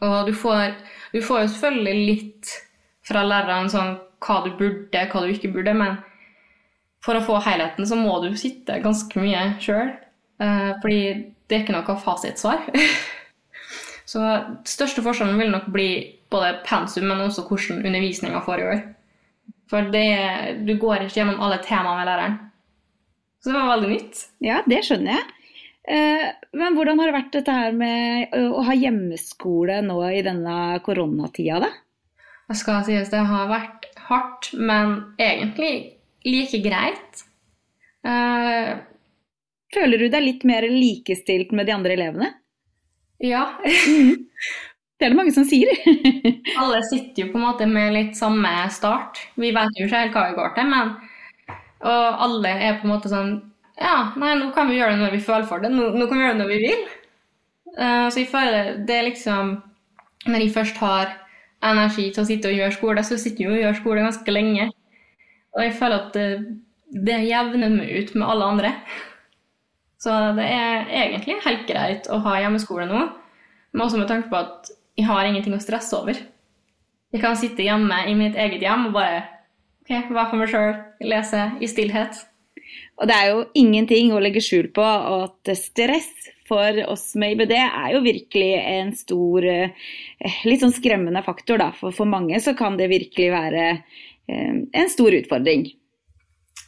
og 0.00 0.28
du 0.28 0.34
får, 0.36 0.78
du 1.12 1.20
får 1.24 1.42
jo 1.42 1.52
selvfølgelig 1.52 2.08
litt 2.08 2.52
fra 3.08 3.24
læreren 3.26 3.70
sånn 3.72 3.96
hva 4.24 4.40
du 4.44 4.52
burde, 4.58 5.04
hva 5.12 5.22
du 5.22 5.32
ikke 5.32 5.50
burde, 5.54 5.74
men 5.76 5.98
for 7.04 7.18
å 7.18 7.24
få 7.24 7.38
helheten 7.44 7.86
så 7.86 7.96
må 7.98 8.18
du 8.24 8.32
sitte 8.38 8.80
ganske 8.82 9.20
mye 9.20 9.44
sjøl. 9.62 9.92
Uh, 10.42 10.74
fordi 10.82 11.00
det 11.48 11.56
er 11.56 11.64
ikke 11.64 11.74
noe 11.76 11.98
fasitsvar. 12.02 12.64
så 14.12 14.24
største 14.68 15.04
forskjellen 15.04 15.40
vil 15.40 15.52
nok 15.54 15.68
bli 15.74 15.90
både 16.32 16.58
pensum, 16.66 17.08
men 17.10 17.24
også 17.24 17.46
hvordan 17.48 17.84
undervisninga 17.86 18.42
foregår. 18.46 18.84
For 19.68 19.90
det, 19.92 20.06
du 20.64 20.74
går 20.80 21.04
ikke 21.04 21.20
gjennom 21.20 21.42
alle 21.44 21.58
temaene 21.64 21.98
med 22.00 22.08
læreren. 22.08 22.38
Så 23.42 23.52
det 23.52 23.58
var 23.58 23.74
veldig 23.74 23.90
nytt. 23.92 24.22
Ja, 24.44 24.62
det 24.66 24.80
skjønner 24.86 25.18
jeg. 25.18 25.26
Eh, 25.88 26.24
men 26.58 26.76
hvordan 26.76 26.98
har 27.00 27.08
det 27.08 27.16
vært 27.16 27.36
dette 27.36 27.54
her 27.54 27.76
med 27.76 28.34
å 28.36 28.42
å 28.60 28.64
ha 28.66 28.74
hjemmeskole 28.76 29.78
nå 29.86 30.00
i 30.12 30.24
denne 30.26 30.56
koronatida, 30.84 31.60
da? 31.64 31.70
Jeg 32.48 32.60
skal 32.62 32.84
sies 32.86 33.12
det 33.12 33.22
har 33.28 33.48
vært 33.50 33.88
hardt, 34.08 34.50
men 34.56 34.98
egentlig 35.20 35.98
like 36.24 36.60
greit. 36.64 37.24
Uh, 38.06 38.80
Føler 39.74 40.00
du 40.00 40.08
deg 40.08 40.24
litt 40.24 40.44
mer 40.48 40.64
likestilt 40.72 41.52
med 41.52 41.68
de 41.68 41.74
andre 41.76 41.96
elevene? 41.98 42.30
ja. 43.20 43.44
Det 44.98 45.06
er 45.06 45.12
det 45.12 45.18
mange 45.20 45.32
som 45.34 45.46
sier. 45.46 45.70
Alle 46.60 46.80
sitter 46.88 47.22
jo 47.22 47.30
på 47.30 47.38
en 47.38 47.44
måte 47.46 47.66
med 47.70 47.94
litt 47.94 48.16
samme 48.18 48.50
start. 48.74 49.20
Vi 49.38 49.52
vet 49.54 49.78
jo 49.78 49.86
ikke 49.86 50.02
helt 50.02 50.16
hva 50.16 50.24
vi 50.26 50.38
går 50.38 50.56
til, 50.56 50.72
men 50.72 50.96
Og 51.78 52.22
alle 52.24 52.50
er 52.58 52.80
på 52.80 52.88
en 52.88 52.90
måte 52.90 53.10
sånn 53.12 53.36
Ja, 53.78 54.10
nei, 54.18 54.32
nå 54.34 54.48
kan 54.50 54.66
vi 54.66 54.80
gjøre 54.80 54.96
det 54.96 55.04
når 55.04 55.12
vi 55.14 55.22
føler 55.22 55.46
for 55.46 55.62
det. 55.62 55.70
Nå, 55.70 55.92
nå 55.94 56.08
kan 56.10 56.18
vi 56.18 56.24
gjøre 56.24 56.34
det 56.34 56.42
når 56.42 56.50
vi 56.50 56.62
vil. 56.64 56.80
Uh, 57.78 58.08
så 58.10 58.24
jeg 58.24 58.30
føler 58.32 58.80
det 58.88 58.96
er 58.96 59.06
liksom 59.06 59.52
Når 60.26 60.42
jeg 60.42 60.54
først 60.56 60.80
har 60.82 61.12
energi 61.68 62.08
til 62.10 62.22
å 62.24 62.26
sitte 62.26 62.50
og 62.50 62.58
gjøre 62.58 62.74
skole, 62.74 63.04
så 63.06 63.18
sitter 63.18 63.44
jeg 63.44 63.48
jo 63.48 63.54
og 63.54 63.62
gjør 63.62 63.78
skole 63.78 64.02
ganske 64.02 64.34
lenge. 64.34 64.66
Og 65.54 65.62
jeg 65.62 65.76
føler 65.78 66.02
at 66.02 66.10
det, 66.14 66.26
det 67.06 67.16
jevner 67.26 67.72
meg 67.74 67.94
ut 67.94 68.12
med 68.14 68.26
alle 68.30 68.50
andre. 68.52 68.72
Så 69.98 70.14
det 70.38 70.46
er 70.46 70.90
egentlig 71.00 71.38
helt 71.42 71.64
greit 71.70 72.10
å 72.10 72.20
ha 72.22 72.36
hjemmeskole 72.38 72.86
nå, 72.86 73.00
men 73.74 73.82
også 73.82 73.98
med 73.98 74.10
tanke 74.10 74.30
på 74.30 74.38
at 74.38 74.70
jeg 74.98 75.06
har 75.06 75.28
ingenting 75.28 75.54
å 75.54 75.62
stresse 75.62 75.94
over. 75.94 76.18
Jeg 77.14 77.22
kan 77.22 77.36
sitte 77.38 77.64
hjemme 77.64 78.02
i 78.10 78.16
mitt 78.18 78.36
eget 78.36 78.64
hjem 78.64 78.88
og 78.90 78.96
bare 78.98 79.22
ok, 79.84 80.10
være 80.10 80.26
for 80.30 80.40
meg 80.40 80.50
sjøl, 80.52 80.74
lese 81.06 81.44
i 81.62 81.70
stillhet. 81.70 82.18
Og 82.98 83.08
det 83.08 83.14
er 83.14 83.30
jo 83.30 83.44
ingenting 83.56 84.10
å 84.12 84.20
legge 84.20 84.42
skjul 84.44 84.68
på 84.74 84.84
at 84.84 85.52
stress 85.56 86.10
for 86.48 86.80
oss 86.88 87.12
med 87.20 87.36
IBD 87.36 87.54
er 87.60 87.92
jo 87.94 88.02
virkelig 88.04 88.50
en 88.58 88.92
stor, 88.96 89.44
eh, 89.44 90.38
litt 90.48 90.64
sånn 90.64 90.74
skremmende 90.74 91.22
faktor. 91.24 91.60
Da. 91.60 91.70
For, 91.76 91.94
for 91.94 92.08
mange 92.10 92.40
så 92.42 92.56
kan 92.58 92.76
det 92.80 92.90
virkelig 92.90 93.30
være 93.32 93.66
eh, 93.70 94.54
en 94.82 94.90
stor 94.92 95.14
utfordring. 95.14 95.68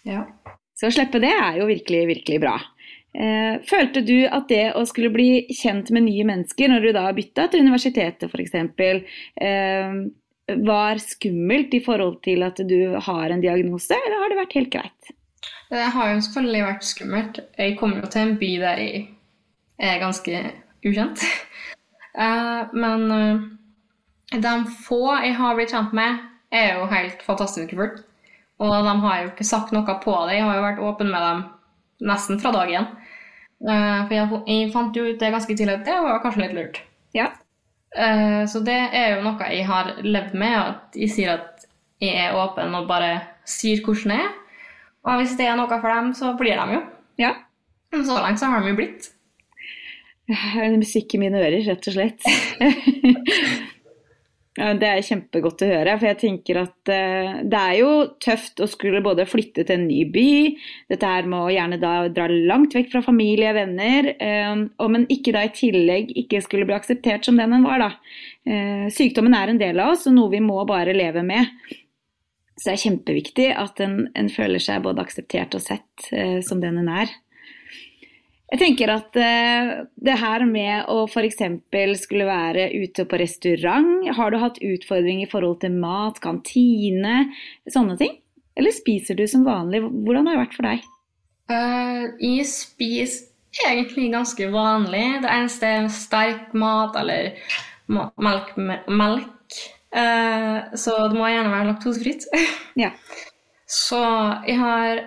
Ja. 0.07 0.27
Så 0.79 0.89
å 0.89 0.95
slippe 0.95 1.21
det 1.21 1.33
er 1.35 1.59
jo 1.61 1.69
virkelig, 1.69 2.07
virkelig 2.15 2.41
bra. 2.45 2.55
Eh, 3.15 3.59
Følte 3.67 4.03
du 4.07 4.23
at 4.31 4.47
det 4.51 4.73
å 4.79 4.85
skulle 4.87 5.11
bli 5.11 5.31
kjent 5.51 5.91
med 5.95 6.07
nye 6.07 6.27
mennesker, 6.29 6.71
når 6.71 6.85
du 6.85 6.91
da 6.95 7.09
bytta 7.15 7.49
til 7.51 7.65
universitetet 7.67 8.31
f.eks., 8.31 8.55
eh, 9.43 9.95
var 10.67 10.99
skummelt 11.03 11.75
i 11.75 11.83
forhold 11.85 12.21
til 12.27 12.43
at 12.43 12.59
du 12.67 12.97
har 13.07 13.31
en 13.31 13.43
diagnose, 13.43 13.95
eller 13.95 14.23
har 14.23 14.33
det 14.33 14.39
vært 14.41 14.57
helt 14.59 14.73
greit? 14.75 15.13
Det 15.71 15.87
har 15.95 16.11
jo 16.11 16.23
selvfølgelig 16.27 16.65
vært 16.67 16.87
skummelt. 16.87 17.41
Jeg 17.59 17.77
kommer 17.79 18.03
jo 18.03 18.11
til 18.11 18.25
en 18.25 18.37
by 18.41 18.51
der 18.65 18.83
jeg 18.83 19.05
er 19.79 20.03
ganske 20.03 20.43
ukjent. 20.87 21.25
Eh, 22.11 22.73
Men 22.75 23.05
de 24.35 24.53
få 24.83 24.97
jeg 25.23 25.37
har 25.39 25.55
blitt 25.55 25.71
kjent 25.71 25.93
med, 25.95 26.17
er 26.51 26.73
jo 26.75 26.89
helt 26.91 27.23
fantastiske 27.23 27.77
folk. 27.79 28.01
Og 28.59 28.73
de 28.85 28.95
har 29.05 29.21
jo 29.23 29.29
ikke 29.31 29.47
sagt 29.47 29.71
noe 29.71 29.95
på 30.03 30.17
det. 30.27 30.41
Jeg 30.41 30.43
har 30.49 30.59
jo 30.59 30.65
vært 30.65 30.83
åpen 30.89 31.13
med 31.15 31.23
dem 31.23 31.45
nesten 32.01 32.41
fra 32.43 32.53
dag 32.55 32.71
én. 32.73 32.87
Eh, 33.61 34.01
For 34.09 34.15
jeg, 34.17 34.41
jeg 34.49 34.73
fant 34.73 34.97
jo 34.97 35.05
ut 35.11 35.21
det 35.21 35.33
ganske 35.35 35.57
tidlig 35.57 35.79
at 35.81 35.85
det 35.89 35.99
var 36.05 36.23
kanskje 36.25 36.43
litt 36.47 36.57
lurt. 36.57 36.81
Ja. 37.17 37.29
Eh, 37.97 38.45
Så 38.49 38.63
det 38.65 38.79
er 38.97 39.17
jo 39.17 39.25
noe 39.27 39.51
jeg 39.53 39.67
har 39.69 39.95
levd 40.03 40.35
med, 40.35 40.57
at 40.59 40.97
jeg 41.01 41.11
sier 41.15 41.35
at 41.39 41.67
jeg 42.01 42.17
er 42.17 42.37
åpen 42.41 42.75
og 42.79 42.87
bare 42.89 43.13
sier 43.45 43.83
hvordan 43.85 44.15
jeg 44.17 44.25
er. 44.27 44.37
Og 45.05 45.17
hvis 45.21 45.37
det 45.37 45.47
er 45.49 45.57
noe 45.57 45.69
for 45.81 45.89
dem, 45.89 46.13
så 46.17 46.35
blir 46.37 46.57
de 46.61 46.75
jo. 46.77 46.83
ja. 47.21 47.35
Så 47.91 48.15
langt 48.23 48.39
så 48.39 48.47
har 48.47 48.61
de 48.63 48.71
jo 48.71 48.77
blitt. 48.79 49.09
Musikk 50.79 51.15
i 51.17 51.19
mine 51.19 51.41
ører, 51.41 51.57
rett 51.67 51.89
og 51.91 51.97
slett. 51.97 52.23
Det 54.61 54.85
er 54.85 55.01
kjempegodt 55.01 55.63
å 55.65 55.69
høre, 55.71 55.95
for 55.97 56.07
jeg 56.11 56.19
tenker 56.21 56.59
at 56.61 56.91
eh, 56.93 57.39
det 57.49 57.61
er 57.61 57.77
jo 57.79 57.93
tøft 58.21 58.61
å 58.61 58.67
skulle 58.69 59.01
både 59.01 59.25
flytte 59.25 59.65
til 59.65 59.79
en 59.79 59.87
ny 59.89 60.03
by, 60.13 60.33
dette 60.93 61.09
her 61.09 61.29
med 61.31 61.47
å 61.47 61.53
gjerne 61.55 61.79
da 61.81 61.93
dra 62.13 62.27
langt 62.29 62.77
vekk 62.77 62.91
fra 62.93 63.01
familie 63.07 63.55
og 63.55 63.57
venner, 63.57 64.11
eh, 64.21 64.65
og 64.77 64.93
men 64.93 65.07
ikke 65.13 65.33
da 65.37 65.47
i 65.47 65.53
tillegg 65.57 66.13
ikke 66.25 66.43
skulle 66.45 66.69
bli 66.69 66.77
akseptert 66.77 67.25
som 67.25 67.41
den 67.41 67.57
en 67.57 67.65
var, 67.65 67.87
da. 67.87 68.19
Eh, 68.45 68.85
sykdommen 68.93 69.39
er 69.39 69.55
en 69.55 69.63
del 69.63 69.81
av 69.81 69.95
oss, 69.95 70.05
og 70.11 70.19
noe 70.19 70.35
vi 70.35 70.43
må 70.45 70.61
bare 70.69 70.97
leve 70.97 71.25
med. 71.25 71.49
Så 72.61 72.69
det 72.69 72.77
er 72.77 72.85
kjempeviktig 72.85 73.49
at 73.57 73.81
en, 73.81 73.99
en 74.13 74.29
føler 74.29 74.61
seg 74.61 74.85
både 74.85 75.01
akseptert 75.07 75.57
og 75.57 75.65
sett 75.65 76.11
som 76.45 76.61
den 76.61 76.83
en 76.83 76.91
er. 76.93 77.15
Jeg 78.51 78.59
tenker 78.59 78.91
at 78.91 79.15
eh, 79.15 79.69
det 80.03 80.17
her 80.19 80.43
med 80.49 80.89
å 80.91 81.05
f.eks. 81.07 81.43
skulle 82.03 82.27
være 82.27 82.67
ute 82.75 83.05
på 83.07 83.21
restaurant, 83.21 84.09
har 84.17 84.33
du 84.33 84.41
hatt 84.43 84.59
utfordringer 84.59 85.29
i 85.29 85.31
forhold 85.31 85.61
til 85.63 85.77
mat, 85.79 86.19
kantine, 86.23 87.29
sånne 87.71 87.95
ting? 88.01 88.17
Eller 88.59 88.75
spiser 88.75 89.15
du 89.15 89.23
som 89.31 89.47
vanlig? 89.47 89.85
Hvordan 89.87 90.27
har 90.27 90.37
det 90.37 90.43
vært 90.43 90.57
for 90.59 90.67
deg? 90.67 90.89
Uh, 91.51 92.11
jeg 92.19 92.49
spiser 92.51 93.71
egentlig 93.71 94.11
ganske 94.17 94.51
vanlig. 94.51 95.05
Det 95.23 95.31
eneste 95.31 95.71
er 95.71 95.89
sterk 95.95 96.51
mat 96.59 96.99
eller 96.99 97.31
melk. 97.87 98.57
melk. 98.59 99.61
Uh, 99.95 100.75
så 100.79 100.97
det 101.11 101.19
må 101.19 101.31
gjerne 101.31 101.55
være 101.55 101.71
laktosefritt. 101.71 102.27
Ja. 102.79 102.91
Så 103.71 104.03
jeg 104.51 104.57
har 104.59 105.01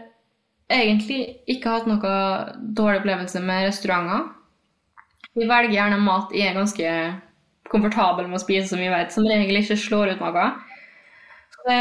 egentlig 0.72 1.20
ikke 1.50 1.76
hatt 1.76 1.90
noe 1.90 2.14
dårlig 2.76 3.02
opplevelse 3.02 3.42
med 3.44 3.68
restauranter. 3.68 4.30
Vi 5.34 5.48
velger 5.50 5.74
gjerne 5.74 6.02
mat 6.04 6.34
jeg 6.36 6.52
er 6.52 6.60
ganske 6.60 6.90
komfortabel 7.74 8.28
med 8.30 8.38
å 8.38 8.44
spise, 8.44 8.68
som 8.70 8.82
vi 8.82 8.92
vet. 8.92 9.14
Som 9.14 9.28
regel 9.28 9.58
ikke 9.60 9.80
slår 9.80 10.14
ut 10.14 10.22
noe. 10.22 10.46
Det, 11.64 11.76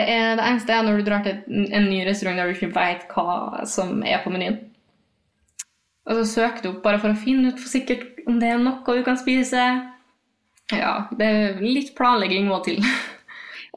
er, 0.00 0.34
det 0.38 0.46
eneste 0.46 0.74
er 0.74 0.86
når 0.86 1.00
du 1.00 1.06
drar 1.08 1.24
til 1.26 1.66
en 1.68 1.88
ny 1.90 2.02
restaurant 2.08 2.40
der 2.40 2.48
du 2.48 2.56
ikke 2.56 2.72
vet 2.76 3.06
hva 3.12 3.64
som 3.68 4.00
er 4.06 4.22
på 4.24 4.32
menyen. 4.32 4.58
Og 6.08 6.22
så 6.22 6.26
søker 6.26 6.64
du 6.64 6.72
opp 6.72 6.82
bare 6.84 7.00
for 7.02 7.12
å 7.12 7.20
finne 7.20 7.52
ut 7.52 7.60
for 7.60 7.70
sikkert 7.70 8.22
om 8.28 8.40
det 8.40 8.48
er 8.50 8.62
noe 8.62 8.96
du 8.96 9.04
kan 9.06 9.18
spise. 9.20 9.66
Ja, 10.70 10.92
det 11.18 11.26
er 11.26 11.62
litt 11.62 11.92
planlegging 11.98 12.48
må 12.48 12.60
til. 12.66 12.80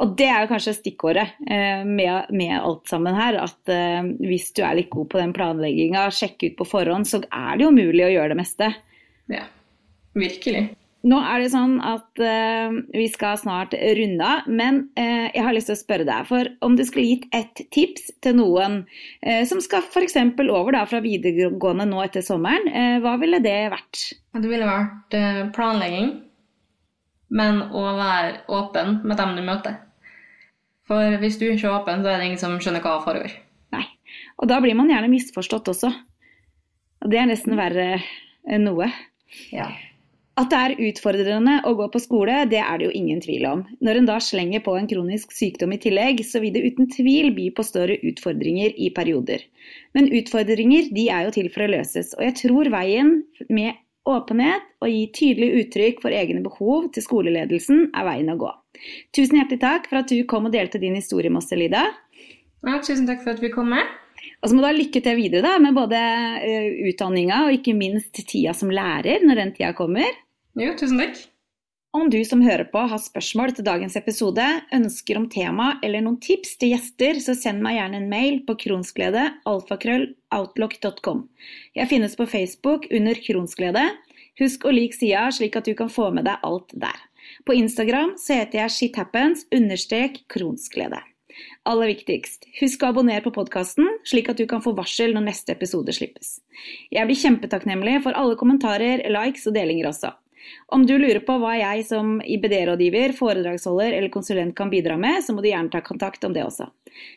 Og 0.01 0.13
det 0.17 0.27
er 0.29 0.43
jo 0.43 0.51
kanskje 0.53 0.75
stikkordet 0.77 1.25
eh, 1.45 1.83
med, 1.85 2.31
med, 2.33 2.53
alt 2.57 2.89
sammen 2.89 3.17
her. 3.17 3.37
At 3.43 3.71
eh, 3.71 4.01
hvis 4.23 4.51
du 4.57 4.63
er 4.65 4.79
litt 4.79 4.91
god 4.93 5.11
på 5.11 5.21
den 5.21 5.33
planlegginga, 5.35 6.07
sjekke 6.13 6.51
ut 6.51 6.61
på 6.61 6.69
forhånd, 6.75 7.09
så 7.09 7.21
er 7.29 7.59
det 7.59 7.67
jo 7.67 7.75
mulig 7.75 8.07
å 8.07 8.13
gjøre 8.15 8.33
det 8.33 8.39
meste. 8.41 8.71
Ja, 9.31 9.45
virkelig. 10.17 10.71
Nå 11.03 11.17
er 11.19 11.41
det 11.43 11.49
sånn 11.51 11.73
at 11.83 12.21
uh, 12.23 12.75
vi 12.95 13.09
skal 13.11 13.35
snart 13.35 13.73
runde 13.75 14.23
av, 14.23 14.45
men 14.47 14.85
uh, 14.95 15.27
jeg 15.33 15.43
har 15.43 15.55
lyst 15.55 15.67
til 15.67 15.75
å 15.75 15.81
spørre 15.81 16.07
deg. 16.07 16.29
For 16.29 16.47
om 16.63 16.77
du 16.79 16.83
skulle 16.87 17.09
gitt 17.09 17.25
ett 17.35 17.65
tips 17.75 18.07
til 18.23 18.37
noen 18.39 18.77
uh, 18.87 19.41
som 19.49 19.59
skal 19.63 19.83
f.eks. 19.83 20.15
over 20.45 20.77
da, 20.77 20.85
fra 20.87 21.03
videregående 21.03 21.89
nå 21.91 21.99
etter 22.05 22.23
sommeren, 22.23 22.71
hva 23.03 23.17
ville 23.19 23.43
det 23.43 23.57
vært? 23.75 24.05
Det 24.39 24.47
ville 24.47 24.69
vært 24.69 25.17
planlegging 25.57 26.13
men 27.33 27.63
å 27.73 27.83
være 27.97 28.43
åpen 28.53 28.99
med 29.03 29.17
dem 29.19 29.35
du 29.37 29.43
møter. 29.45 29.79
For 30.87 31.17
hvis 31.21 31.39
du 31.39 31.47
ikke 31.47 31.69
er 31.69 31.77
åpen, 31.77 32.03
så 32.03 32.11
er 32.11 32.19
det 32.19 32.27
ingen 32.29 32.41
som 32.41 32.59
skjønner 32.61 32.83
hva 32.83 32.99
foregår. 33.05 33.33
Nei. 33.73 33.85
Og 34.37 34.49
da 34.51 34.59
blir 34.63 34.75
man 34.77 34.91
gjerne 34.91 35.11
misforstått 35.11 35.71
også. 35.71 35.89
Og 37.03 37.11
det 37.11 37.19
er 37.19 37.29
nesten 37.29 37.57
verre 37.59 37.87
enn 38.43 38.67
noe. 38.67 38.89
Ja. 39.55 39.71
At 40.39 40.49
det 40.49 40.59
er 40.59 40.79
utfordrende 40.89 41.59
å 41.69 41.75
gå 41.77 41.85
på 41.93 42.01
skole, 42.01 42.39
det 42.49 42.57
er 42.63 42.79
det 42.79 42.87
jo 42.87 42.93
ingen 42.97 43.19
tvil 43.21 43.45
om. 43.45 43.59
Når 43.85 43.99
en 43.99 44.07
da 44.09 44.15
slenger 44.23 44.63
på 44.65 44.73
en 44.79 44.89
kronisk 44.89 45.33
sykdom 45.35 45.75
i 45.75 45.79
tillegg, 45.81 46.23
så 46.25 46.41
vil 46.41 46.55
det 46.55 46.63
uten 46.65 46.89
tvil 46.89 47.29
by 47.37 47.51
på 47.53 47.65
større 47.67 47.99
utfordringer 48.01 48.73
i 48.81 48.89
perioder. 48.95 49.45
Men 49.93 50.09
utfordringer 50.09 50.89
de 50.95 51.05
er 51.13 51.27
jo 51.27 51.35
til 51.37 51.51
for 51.53 51.67
å 51.67 51.69
løses, 51.75 52.15
og 52.17 52.25
jeg 52.25 52.37
tror 52.41 52.71
veien 52.73 53.19
med 53.53 53.77
Åpenhet 54.03 54.65
og 54.83 54.89
gi 54.91 55.03
tydelig 55.15 55.61
uttrykk 55.61 56.01
for 56.03 56.11
egne 56.11 56.41
behov 56.43 56.89
til 56.91 57.05
skoleledelsen 57.05 57.85
er 57.95 58.07
veien 58.07 58.33
å 58.33 58.37
gå. 58.41 58.49
Tusen 59.15 59.39
hjertelig 59.39 59.61
takk 59.61 59.87
for 59.87 60.01
at 60.01 60.11
du 60.11 60.17
kom 60.27 60.49
og 60.49 60.55
delte 60.55 60.81
din 60.81 60.97
historie 60.99 61.31
med 61.31 61.39
oss, 61.39 61.51
Elida. 61.55 61.85
Ja, 62.67 62.79
tusen 62.83 63.07
takk 63.07 63.23
for 63.23 63.35
at 63.35 63.43
vi 63.43 63.51
kom 63.53 63.71
med. 63.71 63.87
Og 64.43 64.49
så 64.49 64.55
må 64.55 64.63
du 64.63 64.67
ha 64.67 64.75
lykke 64.75 64.99
til 65.03 65.15
videre 65.19 65.43
da, 65.45 65.53
med 65.63 65.75
både 65.77 65.99
uh, 66.43 66.81
utdanninga 66.89 67.45
og 67.45 67.55
ikke 67.55 67.75
minst 67.77 68.19
tida 68.27 68.51
som 68.57 68.71
lærer 68.73 69.23
når 69.23 69.39
den 69.39 69.53
tida 69.55 69.71
kommer. 69.77 70.09
Jo, 70.59 70.75
tusen 70.79 70.99
takk. 70.99 71.21
Om 71.93 72.07
du 72.09 72.23
som 72.25 72.41
hører 72.41 72.65
på 72.73 72.81
har 72.89 72.97
spørsmål 72.97 73.51
til 73.53 73.67
dagens 73.67 73.93
episode, 73.99 74.41
ønsker 74.73 75.19
om 75.19 75.27
tema 75.29 75.75
eller 75.85 76.01
noen 76.01 76.15
tips 76.25 76.55
til 76.57 76.71
gjester, 76.73 77.19
så 77.21 77.35
send 77.37 77.61
meg 77.61 77.75
gjerne 77.77 77.99
en 77.99 78.07
mail 78.09 78.39
på 78.47 78.55
kronsglede 78.63 79.27
alfakrølloutlock.com. 79.45 81.21
Jeg 81.77 81.91
finnes 81.91 82.17
på 82.17 82.25
Facebook 82.31 82.87
under 82.89 83.21
Kronsglede. 83.21 83.83
Husk 84.41 84.65
å 84.65 84.73
like 84.73 84.97
sida, 84.97 85.27
slik 85.37 85.59
at 85.59 85.69
du 85.69 85.75
kan 85.77 85.93
få 85.93 86.07
med 86.17 86.25
deg 86.25 86.41
alt 86.41 86.73
der. 86.73 86.97
På 87.45 87.53
Instagram 87.53 88.15
så 88.17 88.39
heter 88.41 88.63
jeg 88.63 88.75
shithappens 88.79 89.45
understrek 89.53 90.23
kronsglede. 90.33 90.97
Aller 91.69 91.93
viktigst, 91.93 92.49
husk 92.57 92.81
å 92.81 92.89
abonnere 92.89 93.21
på 93.21 93.35
podkasten, 93.37 93.85
slik 94.09 94.33
at 94.33 94.41
du 94.41 94.47
kan 94.49 94.65
få 94.65 94.73
varsel 94.73 95.13
når 95.13 95.29
neste 95.29 95.53
episode 95.53 95.93
slippes. 95.93 96.39
Jeg 96.89 97.05
blir 97.05 97.21
kjempetakknemlig 97.21 97.99
for 98.01 98.17
alle 98.17 98.37
kommentarer, 98.41 99.05
likes 99.13 99.45
og 99.45 99.53
delinger 99.61 99.93
også. 99.93 100.15
Om 100.73 100.85
du 100.87 100.95
lurer 100.97 101.21
på 101.25 101.35
hva 101.41 101.53
jeg 101.59 101.85
som 101.87 102.17
IBD-rådgiver, 102.21 103.15
foredragsholder 103.17 103.97
eller 103.97 104.13
konsulent 104.13 104.55
kan 104.57 104.71
bidra 104.73 104.97
med, 104.99 105.21
så 105.25 105.35
må 105.35 105.43
du 105.43 105.49
gjerne 105.51 105.71
ta 105.73 105.83
kontakt 105.85 106.23
om 106.27 106.33
det 106.35 106.45
også. 106.45 106.69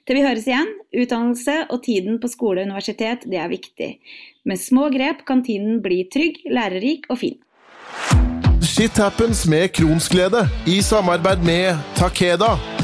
Til 0.07 0.19
vi 0.19 0.25
høres 0.25 0.47
igjen, 0.49 0.71
utdannelse 0.97 1.57
og 1.71 1.83
tiden 1.87 2.21
på 2.23 2.31
skole 2.33 2.63
og 2.63 2.71
universitet, 2.71 3.27
det 3.29 3.41
er 3.43 3.53
viktig. 3.53 3.91
Med 4.47 4.61
små 4.63 4.89
grep 4.95 5.25
kan 5.29 5.45
tiden 5.47 5.83
bli 5.85 6.05
trygg, 6.13 6.45
lærerik 6.47 7.11
og 7.11 7.21
fin. 7.25 7.39
Shit 8.67 8.99
happens 9.01 9.47
med 9.49 9.71
Kronsglede 9.73 10.47
i 10.69 10.81
samarbeid 10.85 11.45
med 11.47 11.77
Takeda. 11.97 12.76